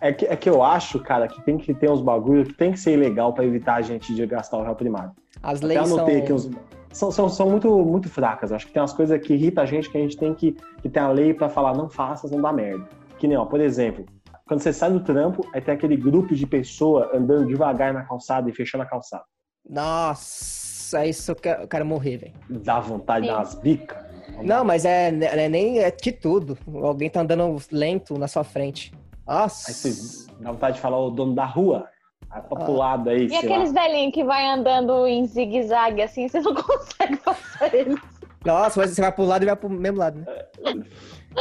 [0.00, 2.72] É que, é que eu acho, cara, que tem que ter uns bagulho que tem
[2.72, 5.12] que ser ilegal pra evitar a gente de gastar o réu primário.
[5.42, 6.06] As Até leis são.
[6.06, 6.50] aqui uns.
[6.92, 8.52] São, são, são muito, muito fracas.
[8.52, 10.88] Acho que tem umas coisas que irritam a gente que a gente tem que, que
[10.88, 12.88] ter a lei pra falar, não faça, não dá merda.
[13.18, 14.06] Que nem, ó, por exemplo,
[14.46, 18.48] quando você sai do trampo, aí tem aquele grupo de pessoa andando devagar na calçada
[18.48, 19.24] e fechando a calçada.
[19.68, 22.34] Nossa, isso eu quero, eu quero morrer, velho.
[22.48, 23.98] Dá vontade de dar umas bicas.
[24.42, 26.56] Não, mas é, é nem é de tudo.
[26.82, 28.92] Alguém tá andando lento na sua frente.
[29.26, 29.68] Nossa.
[29.70, 31.88] Aí você dá vontade de falar, o dono da rua,
[32.28, 32.64] vai pra Ah.
[32.64, 33.82] pro lado aí, E sei aqueles lá.
[33.82, 37.98] velhinhos que vai andando em zigue-zague assim, você não consegue passar eles.
[38.44, 40.26] Nossa, mas você vai pro lado e vai pro mesmo lado, né?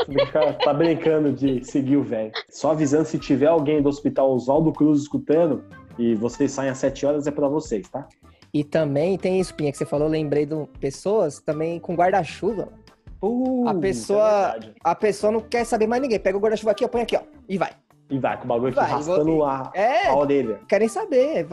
[0.05, 2.31] Fica- tá brincando de seguir o velho.
[2.49, 5.63] Só avisando, se tiver alguém do hospital Oswaldo Cruz escutando
[5.97, 8.08] e vocês saem às 7 horas, é pra vocês, tá?
[8.53, 12.69] E também tem isso, Pinha, que você falou, lembrei de pessoas também com guarda-chuva.
[13.21, 14.73] Uh, A é pessoa- verdade.
[14.84, 16.19] A pessoa não quer saber mais ninguém.
[16.19, 17.21] Pega o guarda-chuva aqui, ó, põe aqui, ó.
[17.49, 17.71] E vai.
[18.10, 20.60] E vai, com o bagulho aqui Vai, raspando vou- a, É, a orelha.
[20.68, 21.48] querem saber.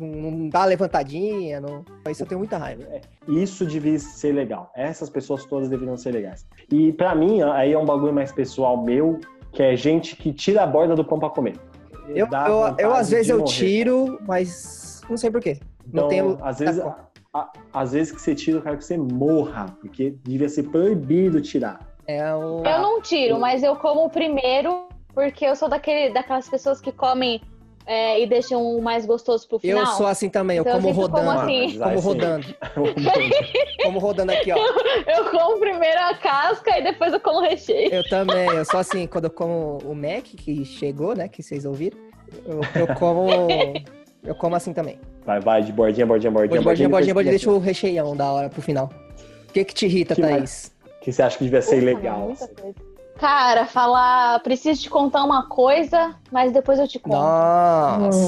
[0.00, 1.60] não dá levantadinha.
[1.60, 1.84] Não...
[2.08, 2.84] Isso eu tenho muita raiva.
[3.26, 4.70] Isso devia ser legal.
[4.76, 6.46] Essas pessoas todas deveriam ser legais.
[6.70, 9.18] E pra mim, aí é um bagulho mais pessoal meu,
[9.52, 11.56] que é gente que tira a borda do pão pra comer.
[12.08, 13.50] Eu, eu, eu, às vezes, eu morrer.
[13.52, 15.58] tiro, mas não sei porquê.
[15.88, 16.96] Então, Não tenho- às vezes, a-
[17.34, 21.40] a- às vezes que você tira, eu quero que você morra, porque devia ser proibido
[21.40, 21.80] tirar.
[22.06, 22.64] É um...
[22.64, 27.40] Eu não tiro, mas eu como primeiro, porque eu sou daquele, daquelas pessoas que comem
[27.84, 29.80] é, e deixam o mais gostoso pro final.
[29.80, 31.30] Eu sou assim também, eu Então eu como como rodando.
[31.30, 31.78] assim.
[31.78, 32.46] Mas aí Como rodando.
[33.82, 34.56] Como rodando aqui, ó.
[35.06, 37.92] Eu como primeiro a casca e depois eu como o recheio.
[37.92, 41.64] Eu também, eu sou assim, quando eu como o Mac, que chegou, né, que vocês
[41.64, 41.98] ouviram,
[42.46, 43.26] eu, eu como...
[44.24, 45.00] Eu como assim também.
[45.26, 46.60] Vai, vai, de bordinha, bordinha, bordinha.
[46.62, 48.88] Bordinha, bordinha, bordinha, depois deixa o recheião da hora pro final.
[49.48, 50.72] O que que te irrita, Que Thaís?
[51.00, 52.18] que você acha que devia ser Puta, legal?
[52.20, 52.91] muita coisa.
[53.22, 57.14] Cara, falar, preciso te contar uma coisa, mas depois eu te conto.
[57.14, 58.18] Nossa.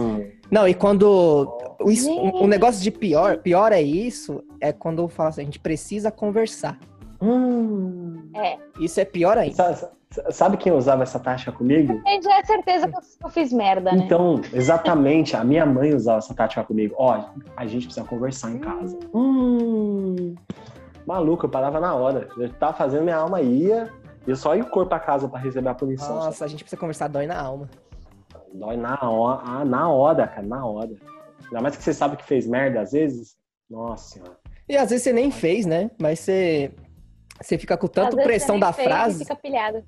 [0.00, 1.48] Hum, Não, e quando.
[1.80, 6.78] O, negócio de pior, pior é isso, é quando fala assim, a gente precisa conversar.
[7.20, 8.30] hum.
[8.78, 9.56] Isso é pior ainda.
[9.56, 9.90] Sa- sa-
[10.30, 12.00] Sabe quem usava essa tática comigo?
[12.06, 14.02] Gente, já é certeza que eu fiz merda, né?
[14.04, 16.94] Então, exatamente, a minha mãe usava essa tática comigo.
[16.98, 17.20] Ó,
[17.56, 18.96] a gente precisa conversar em casa.
[19.12, 20.36] Hum.
[21.06, 22.28] Maluco, eu parava na hora.
[22.36, 23.88] Eu tava fazendo minha alma ia,
[24.26, 26.16] e eu só ia o corpo pra casa pra receber a punição.
[26.16, 27.68] Nossa, a gente precisa conversar, dói na alma.
[28.52, 30.90] Dói na hora, ah, na hora, cara, na hora.
[31.44, 33.36] Ainda mais que você sabe que fez merda às vezes.
[33.68, 34.36] Nossa senhora.
[34.68, 35.90] E às vezes você nem fez, né?
[36.00, 36.72] Mas você,
[37.40, 39.24] você fica com vezes pressão da fez frase.
[39.24, 39.84] Fica pilhada.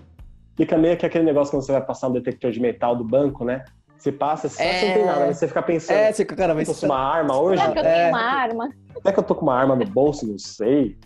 [0.56, 3.44] Fica meio que aquele negócio quando você vai passar um detector de metal do banco,
[3.44, 3.64] né?
[3.96, 4.88] Você passa, você É.
[4.88, 5.96] não tem nada, aí você fica pensando.
[5.96, 7.62] É, você fica, cara, mas eu tô com uma arma hoje?
[7.62, 7.94] Será que eu É.
[7.94, 8.70] tenho uma arma?
[9.00, 10.26] Será que eu tô com uma arma no bolso?
[10.26, 10.98] Não sei.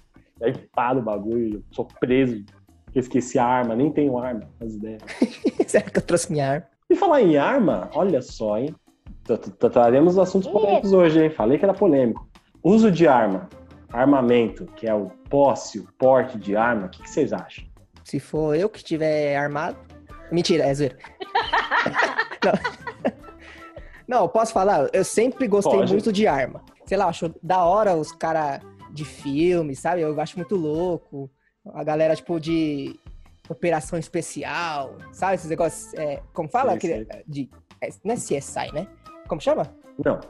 [0.43, 2.43] Aí para o bagulho, eu sou preso.
[2.99, 5.03] Esqueci a arma, nem tenho arma, as ideias.
[5.67, 6.67] será que eu trouxe minha arma?
[6.89, 8.75] E falar em arma, olha só, hein?
[9.25, 11.31] Tra- tra- Traremos assuntos polêmicos hoje, hein?
[11.31, 12.27] Falei que era polêmico.
[12.63, 13.49] Uso de arma,
[13.93, 17.65] armamento, que é o posse, o porte de arma, o que, que vocês acham?
[18.03, 19.77] Se for eu que estiver armado.
[20.33, 20.97] Mentira, é zoeira.
[22.43, 23.13] Não.
[24.09, 24.89] Não, eu posso falar?
[24.93, 25.93] Eu sempre gostei Pode.
[25.93, 26.63] muito de arma.
[26.85, 28.61] Sei lá, acho da hora os caras
[28.93, 30.01] de filme, sabe?
[30.01, 31.29] Eu acho muito louco.
[31.75, 32.99] A galera, tipo, de
[33.49, 35.35] operação especial, sabe?
[35.37, 35.95] Esses negócios.
[35.95, 36.73] é, como fala?
[36.75, 37.49] Aquele- de,
[37.81, 38.87] é, não é CSI, né?
[39.29, 39.75] Como chama?
[40.05, 40.21] Não,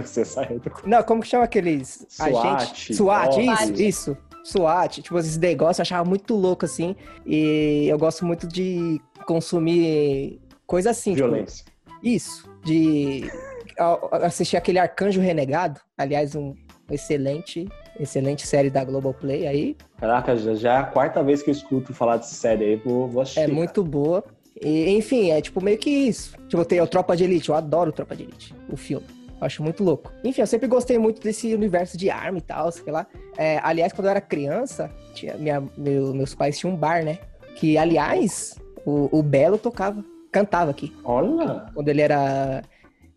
[0.00, 0.72] você saiu do...
[0.86, 2.96] Não, como que chama aqueles SWAT, agentes?
[2.96, 4.16] SWAT, isso, isso.
[4.44, 6.94] SWAT, tipo, esses negócios eu achava muito louco, assim.
[7.26, 11.64] E eu gosto muito de consumir coisa assim, tipo, violência.
[12.02, 12.48] isso.
[12.64, 13.30] De
[14.22, 15.80] assistir aquele Arcanjo Renegado.
[15.98, 16.54] Aliás, um,
[16.90, 19.76] excelente, excelente série da Globoplay aí.
[19.98, 23.08] Caraca, já, já é a quarta vez que eu escuto falar dessa série aí, vou,
[23.08, 23.40] vou assistir.
[23.40, 24.24] É muito boa.
[24.60, 26.36] E, enfim, é tipo meio que isso.
[26.48, 29.06] Tipo, tem o Tropa de Elite, eu adoro Tropa de Elite, o filme.
[29.40, 30.12] Eu acho muito louco.
[30.22, 33.06] Enfim, eu sempre gostei muito desse universo de arma e tal, sei lá.
[33.36, 37.18] É, aliás, quando eu era criança, tinha, minha, meu- meus pais tinham um bar, né?
[37.56, 38.54] Que, aliás,
[38.86, 40.94] o, o Belo tocava, cantava aqui.
[41.04, 42.62] Olha, Quando ele era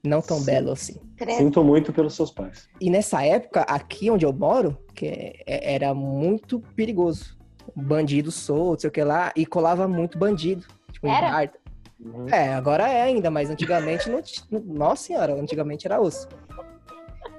[0.03, 0.45] não tão Sim.
[0.45, 0.95] belo assim.
[1.17, 1.37] Credo.
[1.37, 2.67] sinto muito pelos seus pais.
[2.81, 7.35] E nessa época, aqui onde eu moro, que é- é- era muito perigoso.
[7.75, 10.65] Bandido solto, sei o que lá, e colava muito bandido.
[10.91, 11.29] Tipo, em Era?
[11.31, 11.51] bar.
[11.99, 12.27] Uhum.
[12.29, 14.45] É, agora é ainda, mas antigamente não tinha.
[14.65, 16.27] Nossa senhora, antigamente era osso.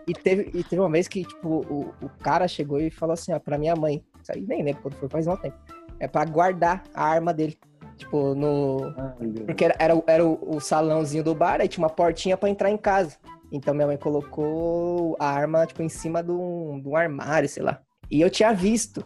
[0.09, 3.33] E teve, e teve uma vez que, tipo, o, o cara chegou e falou assim,
[3.33, 4.03] ó, pra minha mãe.
[4.23, 5.57] Isso aí nem lembro quando foi, faz um tempo.
[5.99, 7.59] É pra guardar a arma dele.
[7.97, 8.93] Tipo, no.
[8.97, 9.47] Ai, meu Deus.
[9.47, 12.49] Porque era, era, o- era o, o salãozinho do bar, aí tinha uma portinha pra
[12.49, 13.17] entrar em casa.
[13.53, 17.63] Então minha mãe colocou a arma, tipo, em cima de um, de um armário, sei
[17.63, 17.81] lá.
[18.11, 19.05] E eu tinha visto.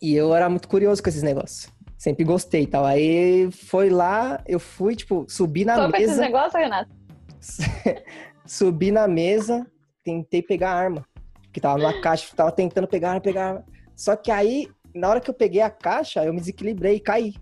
[0.00, 1.72] E eu era muito curioso com esses negócios.
[1.96, 2.84] Sempre gostei e tal.
[2.84, 6.20] Aí foi lá, eu fui, tipo, subi na Só com esses mesa.
[6.20, 6.90] negócios, Renato?
[8.44, 9.66] subi na mesa,
[10.02, 11.06] tentei pegar a arma.
[11.52, 13.64] Que tava numa caixa, tava tentando pegar a arma, pegar a arma.
[13.94, 17.34] Só que aí, na hora que eu peguei a caixa, eu me desequilibrei e caí.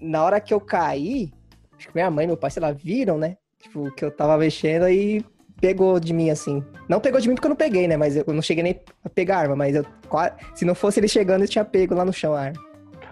[0.00, 1.30] Na hora que eu caí,
[1.76, 3.36] acho que minha mãe e meu pai, sei lá, viram, né?
[3.60, 5.24] Tipo, que eu tava mexendo e
[5.60, 6.62] pegou de mim, assim.
[6.88, 7.96] Não pegou de mim porque eu não peguei, né?
[7.96, 10.34] Mas eu não cheguei nem a pegar a arma, mas eu quase...
[10.54, 12.68] Se não fosse ele chegando, eu tinha pego lá no chão a arma.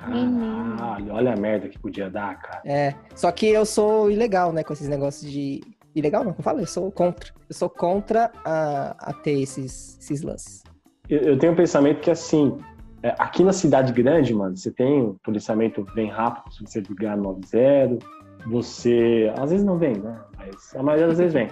[0.07, 2.63] Caralho, olha a merda que podia dar, cara.
[2.65, 2.95] É.
[3.15, 4.63] Só que eu sou ilegal, né?
[4.63, 5.61] Com esses negócios de.
[5.95, 7.33] Ilegal não, como eu falo, eu sou contra.
[7.49, 10.63] Eu sou contra a, a ter esses, esses lances.
[11.09, 12.57] Eu, eu tenho um pensamento que, assim,
[13.03, 17.17] é, aqui na cidade grande, mano, você tem um policiamento bem rápido, se você ligar
[17.17, 18.05] 90,
[18.47, 19.33] você...
[19.39, 20.19] Às vezes não vem, né?
[20.39, 21.49] Mas a maioria das vezes vem.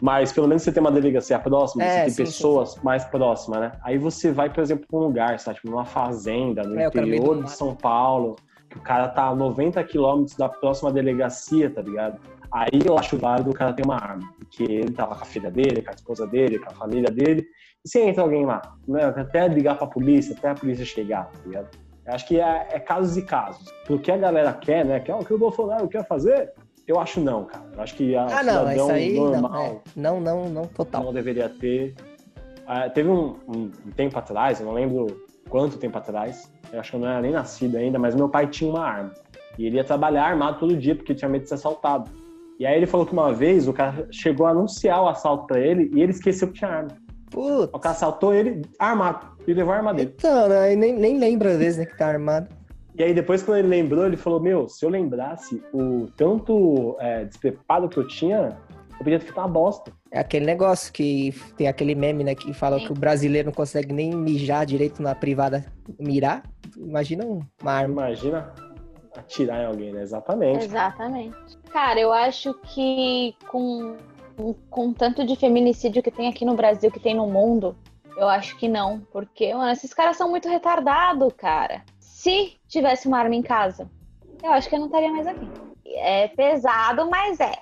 [0.00, 3.04] Mas pelo menos você tem uma delegacia próxima, É, você tem sim, sim, pessoas mais
[3.04, 3.72] próximas, né?
[3.82, 5.56] Aí você vai, por exemplo, pra um lugar, sabe?
[5.56, 7.50] Tipo, numa fazenda, no É, interior de.
[7.50, 8.36] São Paulo,
[8.68, 12.20] que o cara tá a 90 quilômetros da próxima delegacia, tá ligado?
[12.50, 15.50] Aí eu acho válido o cara ter uma arma, porque ele tava com a filha
[15.50, 17.46] dele, com a esposa dele, com a família dele.
[17.84, 19.04] E se entra alguém lá, né?
[19.04, 21.68] até ligar pra polícia, até a polícia chegar, tá ligado?
[22.06, 23.72] Eu acho que é, é casos e casos.
[23.86, 25.00] Porque a galera quer, né?
[25.00, 26.52] Que é o que o Bolsonaro quer fazer.
[26.86, 27.64] Eu acho não, cara.
[27.74, 29.30] Eu acho que a Ah, não, cidadão isso aí não.
[29.30, 29.80] normal é.
[29.96, 31.02] Não, não, não, total.
[31.04, 31.94] não deveria ter.
[32.66, 35.06] Ah, teve um, um- um tempo atrás, eu não lembro
[35.48, 38.46] quanto tempo atrás, eu acho que eu não era nem nascido ainda, mas meu pai
[38.48, 39.12] tinha uma arma.
[39.58, 42.10] E ele ia trabalhar armado todo dia porque tinha medo de ser assaltado.
[42.58, 45.58] E aí ele falou que uma vez o cara chegou a anunciar o assalto pra
[45.58, 46.88] ele e ele esqueceu que tinha arma.
[47.34, 47.82] O Putz.
[47.82, 50.14] cara assaltou ele armado e levou a arma dele.
[50.16, 50.74] Então, né?
[50.76, 52.48] Nem, nem lembra às vezes, né, que tá armado.
[52.96, 57.24] E aí depois quando ele lembrou, ele falou, meu, se eu lembrasse o tanto é,
[57.24, 58.56] despreparo que eu tinha,
[58.92, 59.90] eu podia ter feito uma bosta.
[60.12, 62.86] É aquele negócio que tem aquele meme, né, que fala Sim.
[62.86, 65.64] que o brasileiro não consegue nem mijar direito na privada
[65.98, 66.44] mirar.
[66.76, 67.92] Imagina um- uma arma.
[68.04, 68.52] Imagina
[69.16, 70.02] atirar em alguém, né?
[70.02, 70.64] Exatamente.
[70.64, 71.36] Exatamente.
[71.72, 73.96] Cara, eu acho que com,
[74.70, 77.76] com tanto de feminicídio que tem aqui no Brasil, que tem no mundo,
[78.16, 79.00] eu acho que não.
[79.12, 81.82] Porque, mano, esses caras são muito retardados, cara.
[81.98, 83.90] Se tivesse uma arma em casa,
[84.42, 85.48] eu acho que eu não estaria mais aqui.
[85.86, 87.52] É pesado, mas é.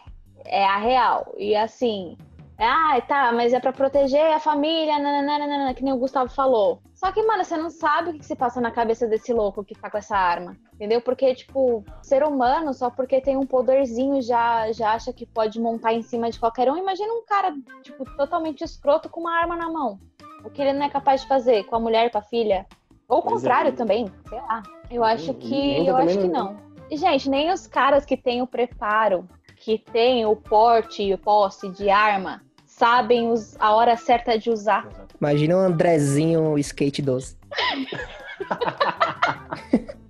[0.45, 1.33] É a real.
[1.37, 2.17] E assim,
[2.63, 6.81] ah, tá, mas é pra proteger a família, nananana, que nem o Gustavo falou.
[6.95, 9.75] Só que, mano, você não sabe o que se passa na cabeça desse louco que
[9.75, 10.57] tá com essa arma.
[10.75, 11.01] Entendeu?
[11.01, 15.93] Porque, tipo, ser humano, só porque tem um poderzinho, já, já acha que pode montar
[15.93, 16.77] em cima de qualquer um.
[16.77, 19.99] Imagina um cara, tipo, totalmente escroto com uma arma na mão.
[20.45, 22.67] O que ele não é capaz de fazer com a mulher, com a filha.
[23.09, 23.31] Ou o é.
[23.31, 24.63] contrário também, sei lá.
[24.91, 25.87] Eu acho que.
[25.87, 26.57] Eu acho que não- não.
[26.91, 31.19] E, gente, nem os caras que têm o preparo, que têm o porte e o
[31.19, 32.43] posse de arma,
[32.77, 34.89] sabem os- a hora certa de usar.
[35.21, 37.37] Imagina um Andrezinho Skate 12.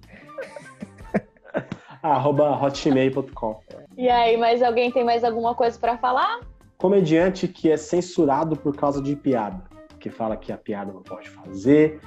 [2.02, 3.60] Arroba hotmail.com.
[3.96, 6.40] E aí, mais alguém tem mais alguma coisa pra falar?
[6.78, 9.62] Comediante que é censurado por causa de piada.
[10.00, 12.00] Que fala que a piada não pode fazer.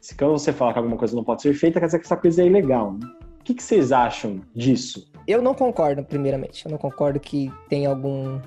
[0.00, 2.16] Se quando você fala que alguma coisa não pode ser feita, quer dizer que essa
[2.16, 2.92] coisa é ilegal.
[2.92, 3.06] Né?
[3.40, 5.06] O que, que vocês acham disso?
[5.26, 6.64] Eu não concordo, primeiramente.
[6.64, 8.40] Eu não concordo que tem algum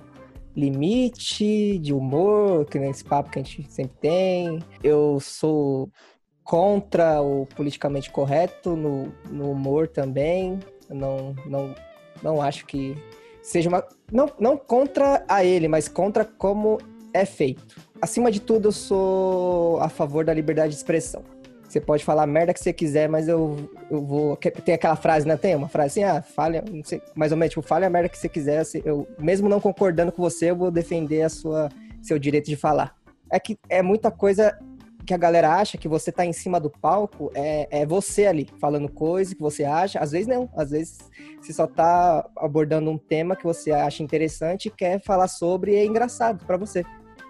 [0.55, 4.59] limite de humor, que nem esse papo que a gente sempre tem.
[4.83, 5.89] Eu sou
[6.43, 10.59] contra o politicamente correto no, no humor também.
[10.89, 11.75] Não, não,
[12.23, 12.95] não acho que
[13.41, 13.83] seja uma.
[14.11, 16.77] Não, não contra a ele, mas contra como
[17.13, 17.75] é feito.
[18.01, 21.23] Acima de tudo, eu sou a favor da liberdade de expressão.
[21.75, 24.37] Você pode falar a merda que você quiser, mas eu, eu vou.
[24.37, 25.35] Tem aquela frase, né?
[25.35, 28.17] Tem uma frase assim, ah, fale, sei, mais ou menos, tipo, fale a merda que
[28.17, 28.63] você quiser.
[28.85, 31.67] Eu, mesmo não concordando com você, eu vou defender a sua,
[32.01, 32.95] seu direito de falar.
[33.29, 34.57] é que é muita coisa
[35.05, 38.47] que a galera acha que você tá em cima do palco, é, é você ali
[38.57, 39.99] falando coisa que você acha.
[39.99, 40.97] Às vezes não, às vezes
[41.41, 45.75] você só tá abordando um tema que você acha interessante e quer falar sobre e
[45.75, 46.85] é engraçado para você.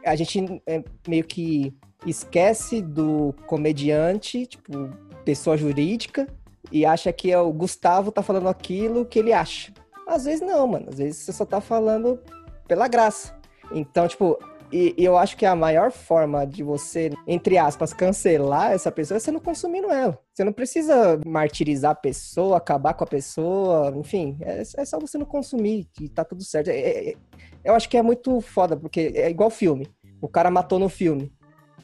[0.06, 1.74] A gente é, meio que
[2.06, 4.90] esquece do comediante, tipo,
[5.24, 6.28] pessoa jurídica,
[6.72, 9.72] e acha que é o Gustavo tá falando aquilo que ele acha.
[10.08, 10.88] Às vezes não, mano.
[10.90, 12.20] Às vezes você só tá falando
[12.68, 13.36] pela graça.
[13.72, 14.38] Então, tipo,
[14.72, 19.18] e, e, eu acho que a maior forma de você, entre aspas, cancelar essa pessoa
[19.18, 20.20] é você não consumindo ela.
[20.34, 25.18] Você não precisa martirizar a pessoa, acabar com a pessoa, enfim, é, é só você
[25.18, 26.70] não consumir e tá tudo certo.
[26.70, 27.16] É, é, é,
[27.64, 29.88] eu acho que é muito foda, porque é igual filme.
[30.22, 31.32] O cara matou no filme.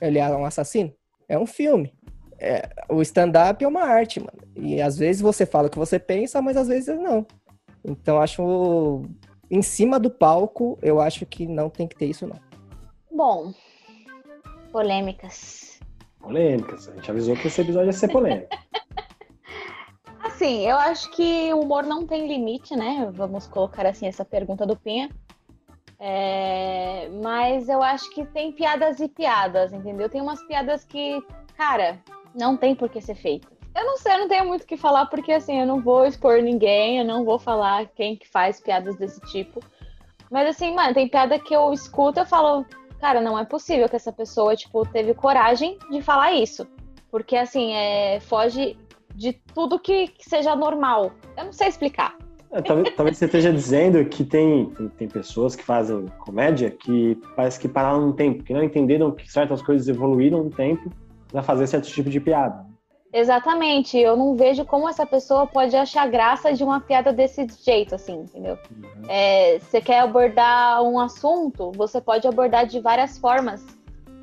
[0.01, 0.91] Ele é um assassino?
[1.29, 1.93] É um filme.
[2.39, 4.39] É, o stand-up é uma arte, mano.
[4.55, 7.25] E às vezes você fala o que você pensa, mas às vezes não.
[7.85, 9.03] Então acho.
[9.49, 12.39] Em cima do palco, eu acho que não tem que ter isso, não.
[13.11, 13.53] Bom,
[14.71, 15.79] polêmicas.
[16.19, 16.87] Polêmicas.
[16.87, 18.47] A gente avisou que esse episódio ia ser polêmico.
[20.41, 23.11] assim, eu acho que o humor não tem limite, né?
[23.13, 25.09] Vamos colocar assim essa pergunta do Pinha.
[26.03, 27.07] É...
[27.23, 30.09] Mas eu acho que tem piadas e piadas, entendeu?
[30.09, 31.23] Tem umas piadas que,
[31.55, 31.99] cara,
[32.33, 33.47] não tem por que ser feito.
[33.73, 36.05] Eu não sei, eu não tenho muito o que falar, porque assim, eu não vou
[36.05, 39.61] expor ninguém, eu não vou falar quem que faz piadas desse tipo.
[40.29, 42.65] Mas assim, mano, tem piada que eu escuto e falo,
[42.99, 46.67] cara, não é possível que essa pessoa, tipo, teve coragem de falar isso.
[47.11, 48.77] Porque, assim, é, foge
[49.15, 51.11] de tudo que, que seja normal.
[51.37, 52.17] Eu não sei explicar.
[52.51, 57.17] É, talvez, talvez, você esteja dizendo que tem, tem, tem, pessoas que fazem comédia que
[57.35, 60.91] parece que pararam no tempo, que não entenderam que certas coisas evoluíram no tempo
[61.31, 62.65] para fazer certo tipo de piada.
[63.13, 63.97] Exatamente.
[63.97, 68.21] Eu não vejo como essa pessoa pode achar graça de uma piada desse jeito, assim,
[68.21, 68.57] entendeu?
[68.71, 69.03] Uhum.
[69.07, 73.65] É, você quer abordar um assunto, você pode abordar de várias formas,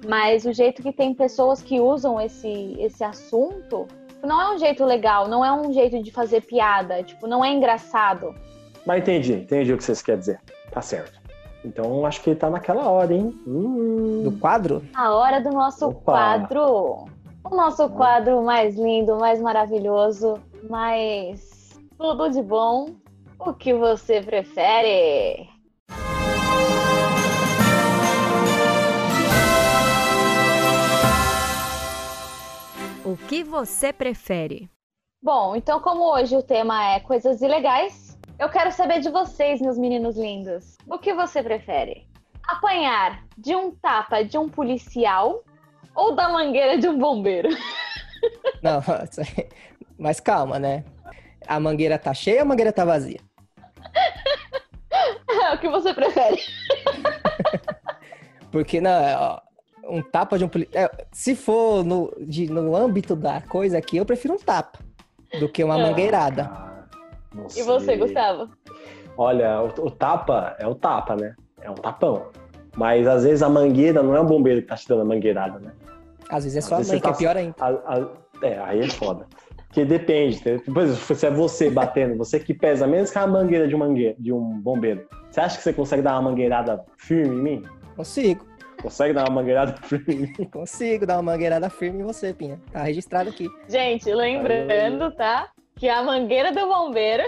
[0.07, 3.87] mas o jeito que tem pessoas que usam esse, esse assunto
[4.23, 7.53] não é um jeito legal, não é um jeito de fazer piada, tipo, não é
[7.53, 8.35] engraçado.
[8.87, 10.41] Mas entendi, entendi o que vocês querem dizer.
[10.71, 11.19] Tá certo.
[11.65, 13.37] Então acho que tá naquela hora, hein?
[13.47, 14.23] Hum.
[14.23, 14.83] Do quadro?
[14.95, 16.13] A hora do nosso Opa.
[16.13, 17.09] quadro
[17.51, 20.35] o nosso quadro mais lindo, mais maravilhoso,
[20.69, 22.91] mais tudo de bom.
[23.39, 25.49] O que você prefere?
[33.09, 34.69] O que você prefere?
[35.23, 39.79] Bom, então como hoje o tema é coisas ilegais, eu quero saber de vocês, meus
[39.79, 40.77] meninos lindos.
[40.87, 42.07] O que você prefere?
[42.47, 45.43] Apanhar de um tapa de um policial
[45.95, 47.49] ou da mangueira de um bombeiro?
[48.63, 48.83] Não,
[49.99, 50.85] mas calma, né?
[51.47, 53.21] A mangueira tá cheia ou a mangueira tá vazia?
[55.31, 56.43] É o que você prefere.
[58.51, 59.41] Porque, não, ó,
[59.89, 60.85] um tapa de um policial.
[60.85, 64.79] É, se for no, de, no âmbito da coisa aqui, eu prefiro um tapa
[65.39, 65.83] do que uma é.
[65.83, 66.45] mangueirada.
[66.45, 66.85] Ah,
[67.57, 68.49] e você, Gustavo?
[69.17, 71.35] Olha, o, o, tapa é o tapa, né?
[71.61, 72.27] É um tapão.
[72.77, 75.59] Mas às vezes a mangueira não é um bombeiro que tá te dando a mangueirada,
[75.59, 75.73] né?
[76.31, 77.09] Às vezes é só a mãe, tá...
[77.09, 77.55] que é pior ainda.
[77.59, 78.09] A, a...
[78.43, 79.27] É, aí é foda.
[79.67, 80.41] Porque depende.
[80.61, 83.79] Por exemplo, se é você batendo, você que pesa menos que a mangueira de um,
[83.79, 85.07] mangueira, de um bombeiro.
[85.31, 87.63] Você acha que você consegue dar uma mangueirada firme em mim?
[87.95, 88.48] Consigo.
[88.83, 90.33] Consegue dar uma mangueirada firme?
[90.53, 92.61] Consigo dar uma mangueirada firme em você, Pinha.
[92.73, 93.49] Tá registrado aqui.
[93.69, 95.49] Gente, lembrando, tá?
[95.77, 97.25] Que a mangueira do bombeiro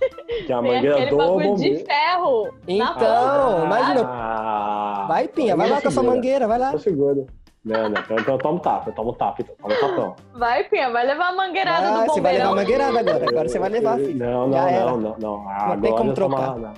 [0.46, 1.78] que a mangueira aquele do bagulho bombeiro.
[1.78, 2.54] de ferro.
[2.66, 4.00] Então, imagina.
[4.04, 6.72] Ah, vai, Pinha, vai lá com a sua mangueira, vai lá.
[6.72, 7.26] Tô seguro.
[7.62, 10.16] Não, não, então, então eu tomo tapa, eu tomo tapa, então, tomo tapão.
[10.32, 12.14] Vai, Pinha, vai levar a mangueirada ah, do bombeirão.
[12.14, 14.18] Você vai levar a mangueirada agora, agora você vai levar, filho.
[14.18, 15.80] Não, não, não, não, não, ah, não.
[15.80, 16.54] tem como trocar.
[16.54, 16.74] Tomar,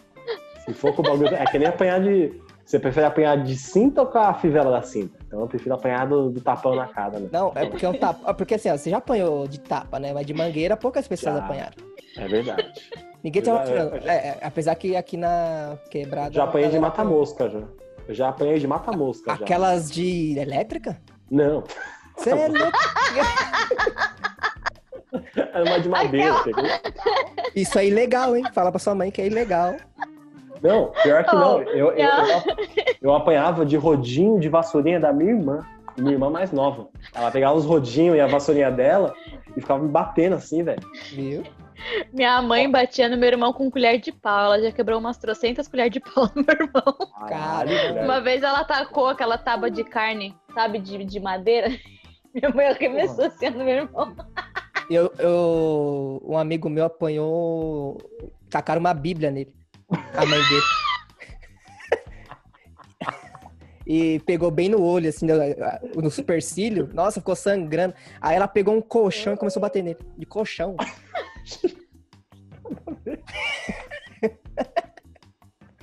[0.65, 2.33] Se for com o bagulho, é que nem apanhar de...
[2.73, 5.19] Você prefere apanhar de cinta ou com a fivela da cinta?
[5.27, 7.29] Então eu prefiro apanhar do, do tapão na cara, né?
[7.31, 8.31] Não, é porque é um tapa.
[8.31, 10.11] É porque assim, ó, você já apanhou de tapa, né?
[10.15, 11.45] Mas de mangueira poucas pessoas já.
[11.45, 11.75] apanharam.
[12.17, 12.73] É verdade.
[13.23, 13.97] Ninguém tava tirando.
[13.97, 16.33] É, é, apesar que aqui na quebrada.
[16.33, 17.61] Já apanhei de mata-mosca já.
[18.09, 19.35] Eu já apanhei de mata-mosca.
[19.35, 19.95] Aquelas já.
[19.97, 20.99] de elétrica?
[21.31, 21.65] Não.
[22.17, 22.79] Você é louco?
[25.35, 26.37] Era uma de madeira.
[27.55, 28.45] Isso é ilegal, hein?
[28.55, 29.77] Fala pra sua mãe que é ilegal.
[30.63, 31.61] Não, pior que não.
[31.63, 32.43] Eu, eu, eu,
[33.03, 35.67] eu, apanhava de rodinho de vassourinha da minha irmã.
[35.99, 36.89] Minha irmã mais nova.
[37.15, 39.13] Ela pegava os rodinhos e a vassourinha dela
[39.57, 40.81] e ficava me batendo assim, velho.
[41.11, 41.43] Viu?
[42.13, 44.45] Minha mãe batia no meu irmão com colher de pau.
[44.45, 47.29] Ela já quebrou umas trocentas colheres de pau no meu irmão.
[47.29, 51.69] Caralho, Uma vez ela tacou aquela tábua de carne, sabe, de, de madeira.
[52.33, 54.17] Minha mãe arremessou assim no meu irmão.
[54.89, 57.99] Eu, eu, um amigo meu apanhou.
[58.49, 59.62] Tacaram uma bíblia nele.
[60.17, 60.63] A mãe dele.
[63.87, 65.35] e pegou bem no olho, assim, no,
[66.03, 66.89] no supercílio.
[66.93, 67.95] Nossa, ficou sangrando.
[68.21, 69.99] Aí ela pegou um colchão e começou a bater nele.
[70.17, 70.77] De colchão.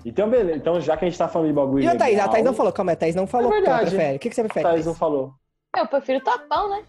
[0.05, 0.57] Então, beleza.
[0.57, 2.19] Então, já que a gente tá falando de bagulho E a Thaís?
[2.19, 3.95] A Thaís não falou, calma aí, a Thaís não falou É o que ela verdade.
[3.95, 4.15] prefere.
[4.15, 4.65] O que, que você A prefere?
[4.65, 5.33] Thaís não falou.
[5.77, 6.83] Eu prefiro topão, né?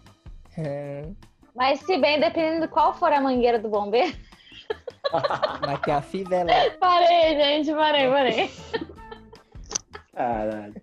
[0.57, 1.03] É,
[1.55, 4.15] Mas se bem, dependendo de qual for a mangueira do bombeiro.
[5.61, 6.49] Vai ter a fivela.
[6.79, 8.51] Parei, gente, parei, parei.
[10.13, 10.81] Caralho.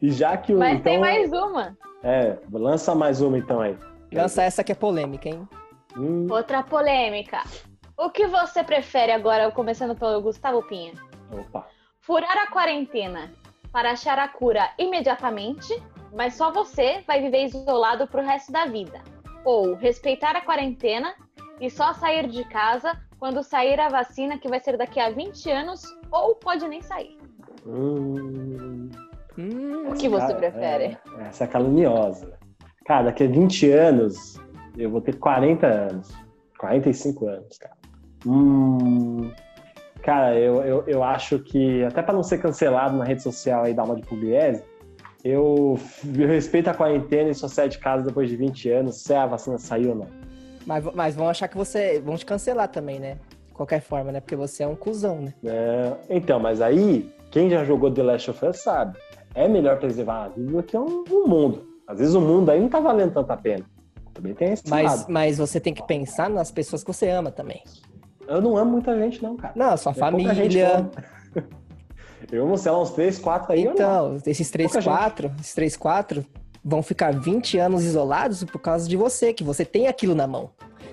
[0.00, 0.58] E já que o.
[0.58, 1.76] Mas então, tem mais uma.
[2.02, 3.76] É, lança mais uma então aí.
[4.12, 5.48] Lança essa que é polêmica, hein?
[5.96, 7.42] Hum, Outra polêmica.
[7.96, 10.92] O que você prefere agora, começando pelo Gustavo Pinha?
[11.30, 11.66] opa.
[12.00, 13.32] Furar a quarentena
[13.70, 15.72] para achar a cura imediatamente,
[16.12, 19.00] mas só você vai viver isolado pro resto da vida.
[19.44, 21.14] Ou respeitar a quarentena
[21.60, 25.48] e só sair de casa quando sair a vacina, que vai ser daqui a 20
[25.48, 27.16] anos, ou pode nem sair.
[27.64, 28.90] Hum,
[29.38, 30.98] Hum, O que você cara, prefere?
[31.18, 32.36] é, essa é caluniosa.
[32.84, 34.40] Cara, daqui a 20 anos,
[34.76, 36.10] eu vou ter 40 anos.
[36.58, 37.76] 45 anos, cara.
[38.26, 39.30] Hum,
[40.02, 43.72] cara, eu, eu, eu acho que, até para não ser cancelado na rede social aí,
[43.72, 44.64] dar uma de pugliese,
[45.24, 45.78] eu,
[46.18, 49.26] eu respeito a quarentena e só saio de casa depois de 20 anos, se a
[49.26, 50.31] vacina saiu ou não.
[50.66, 52.00] Mas, mas vão achar que você.
[52.00, 53.18] Vão te cancelar também, né?
[53.48, 54.20] De qualquer forma, né?
[54.20, 55.34] Porque você é um cuzão, né?
[55.44, 58.98] É, então, mas aí, quem já jogou The Last of Us sabe,
[59.34, 61.66] é melhor preservar a vida do que um, um mundo.
[61.86, 63.64] Às vezes o mundo aí não tá valendo tanta pena.
[64.14, 65.06] Também tem esse Mas, lado.
[65.10, 67.62] mas você tem que pensar nas pessoas que você ama também.
[68.28, 69.52] Eu não amo muita gente, não, cara.
[69.56, 70.90] Não, sua É gente família.
[72.30, 73.62] Eu amo, sei lá, uns 3, 4 aí.
[73.64, 74.92] Então, esses três, Pouca gente.
[74.94, 76.24] quatro, esses três, quatro
[76.64, 80.50] vão ficar 20 anos isolados por causa de você, que você tem aquilo na mão.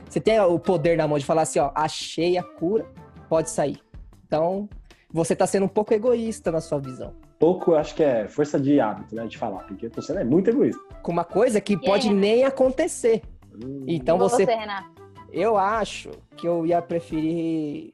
[0.09, 2.85] Você tem o poder na mão de falar assim, ó, achei a cura,
[3.29, 3.79] pode sair.
[4.25, 4.67] Então,
[5.11, 7.13] você tá sendo um pouco egoísta na sua visão.
[7.37, 10.49] Pouco, eu acho que é força de hábito, né, de falar, porque você é muito
[10.49, 10.81] egoísta.
[11.03, 12.19] Com uma coisa que pode Yeah.
[12.19, 13.21] nem acontecer.
[13.63, 14.89] Hum, Então E você, Renato?
[15.31, 17.93] eu acho que eu ia preferir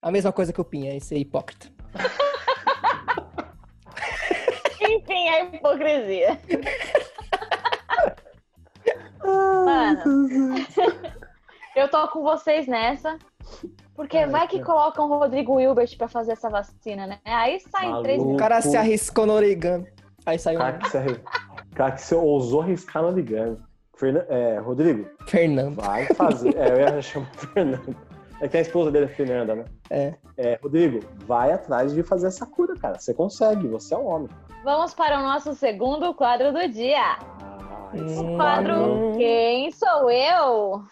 [0.00, 1.68] a mesma coisa que o Pinha, ser hipócrita.
[4.80, 6.38] Enfim, a hipocrisia.
[11.76, 13.18] eu tô com vocês nessa.
[13.94, 14.66] Porque Ai, vai que cara.
[14.66, 17.18] colocam o Rodrigo Hilbert pra fazer essa vacina, né?
[17.24, 18.02] Aí saem Maluco.
[18.02, 19.86] três O cara se arriscou no origami.
[20.26, 21.20] Aí saiu Cara, que você,
[21.74, 23.62] cara, que você ousou arriscar no ligando.
[23.96, 24.24] Fernan...
[24.28, 25.76] É, Rodrigo, Fernando.
[25.76, 26.56] vai fazer.
[26.56, 27.96] é, eu ia chamar o Fernando.
[28.40, 29.64] É que a esposa dele é Fernanda, né?
[29.90, 30.14] É.
[30.36, 32.98] É, Rodrigo, vai atrás de fazer essa cura, cara.
[32.98, 34.28] Você consegue, você é um homem.
[34.64, 37.16] Vamos para o nosso segundo quadro do dia.
[37.20, 37.58] Ah.
[37.92, 40.82] O quadro Quem Sou Eu?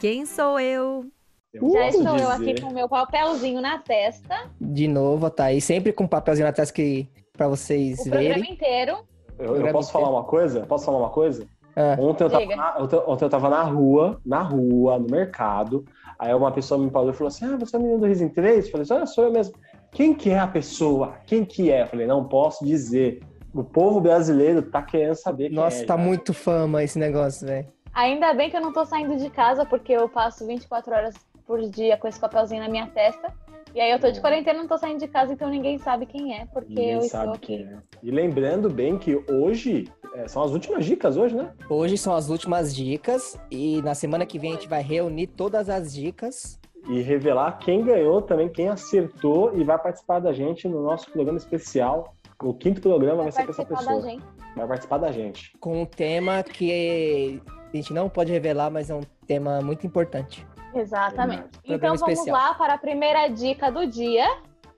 [0.00, 1.06] Quem sou eu?
[1.52, 5.44] eu Já estou eu dizer- aqui com o meu papelzinho na testa, De novo, tá
[5.46, 8.52] aí sempre com um papelzinho na testa que pra vocês o programa verem.
[8.52, 8.98] inteiro.
[9.38, 10.66] Eu, eu posso falar uma coisa?
[10.66, 11.46] Posso falar uma coisa?
[11.74, 11.96] Ah.
[11.98, 15.84] Ontem eu, na, ontem, ontem eu tava na rua, na rua, no mercado.
[16.18, 18.28] Aí uma pessoa me falou e falou assim: Ah, você é o menino do Risin
[18.28, 18.64] 3?
[18.66, 19.54] Eu falei assim: Olha, sou eu mesmo.
[19.92, 21.14] Quem que é a pessoa?
[21.26, 21.82] Quem que é?
[21.82, 23.22] Eu falei: Não posso dizer.
[23.54, 25.86] O povo brasileiro tá querendo saber quem Nossa, é.
[25.86, 26.02] tá já.
[26.02, 27.66] muito fama esse negócio, velho.
[27.94, 31.14] Ainda bem que eu não tô saindo de casa, porque eu passo 24 horas
[31.46, 33.32] por dia com esse papelzinho na minha testa.
[33.74, 36.34] E aí eu tô de quarentena, não tô saindo de casa, então ninguém sabe quem
[36.34, 37.74] é, porque Ninguém eu sabe estou quem aqui.
[37.74, 37.78] é.
[38.02, 41.52] E lembrando bem que hoje é, são as últimas dicas hoje, né?
[41.68, 45.68] Hoje são as últimas dicas e na semana que vem a gente vai reunir todas
[45.68, 46.58] as dicas.
[46.88, 51.36] E revelar quem ganhou também, quem acertou e vai participar da gente no nosso programa
[51.36, 52.14] especial.
[52.42, 54.02] O quinto programa vai, Vai ser com essa participar pessoa.
[54.02, 54.24] da gente.
[54.56, 55.52] Vai participar da gente.
[55.58, 57.42] Com um tema que
[57.72, 60.46] a gente não pode revelar, mas é um tema muito importante.
[60.74, 61.44] Exatamente.
[61.64, 62.36] Então vamos especial.
[62.36, 64.26] lá para a primeira dica do dia.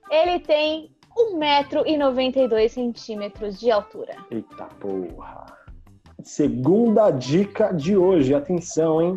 [0.09, 4.15] Ele tem 1,92m de altura.
[4.31, 5.45] Eita porra.
[6.23, 9.15] Segunda dica de hoje, atenção, hein?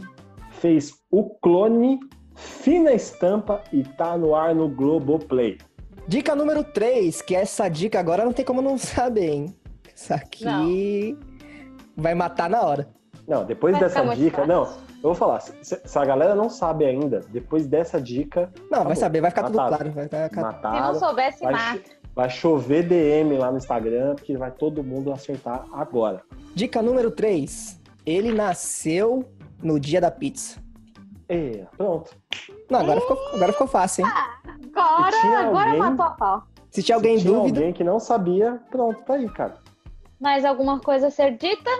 [0.51, 1.99] Fez o clone,
[2.35, 5.59] fina estampa e tá no ar no Globoplay.
[6.07, 9.57] Dica número 3, que essa dica agora não tem como não saber, hein?
[9.95, 11.17] Isso aqui
[11.97, 12.89] vai matar na hora.
[13.27, 14.53] Não, depois Vai dessa dica, fácil.
[14.53, 14.69] não,
[15.03, 18.79] eu vou falar, se, se- a galera não sabe ainda, depois dessa dica, Não, vai
[18.81, 18.97] Acabou.
[18.97, 19.77] saber, vai ficar tudo Matado.
[19.77, 19.93] claro.
[19.93, 20.29] Vai ficar...
[20.29, 21.81] Se não mataram, soubesse, vai, mata.
[22.15, 26.23] vai chover DM lá no Instagram, porque vai todo mundo acertar agora.
[26.55, 27.81] Dica número 3.
[28.07, 29.25] Ele nasceu
[29.63, 30.61] no dia da pizza.
[31.29, 32.11] É, pronto.
[32.71, 34.13] Não, agora ficou, agora ficou fácil, hein?
[34.75, 36.43] Agora, Se tinha agora alguém- matou a pau.
[36.71, 39.55] Se tinha alguém em Se tinha dúvida, alguém que não sabia, pronto, tá aí, cara.
[40.21, 41.71] Mais alguma coisa a ser dita?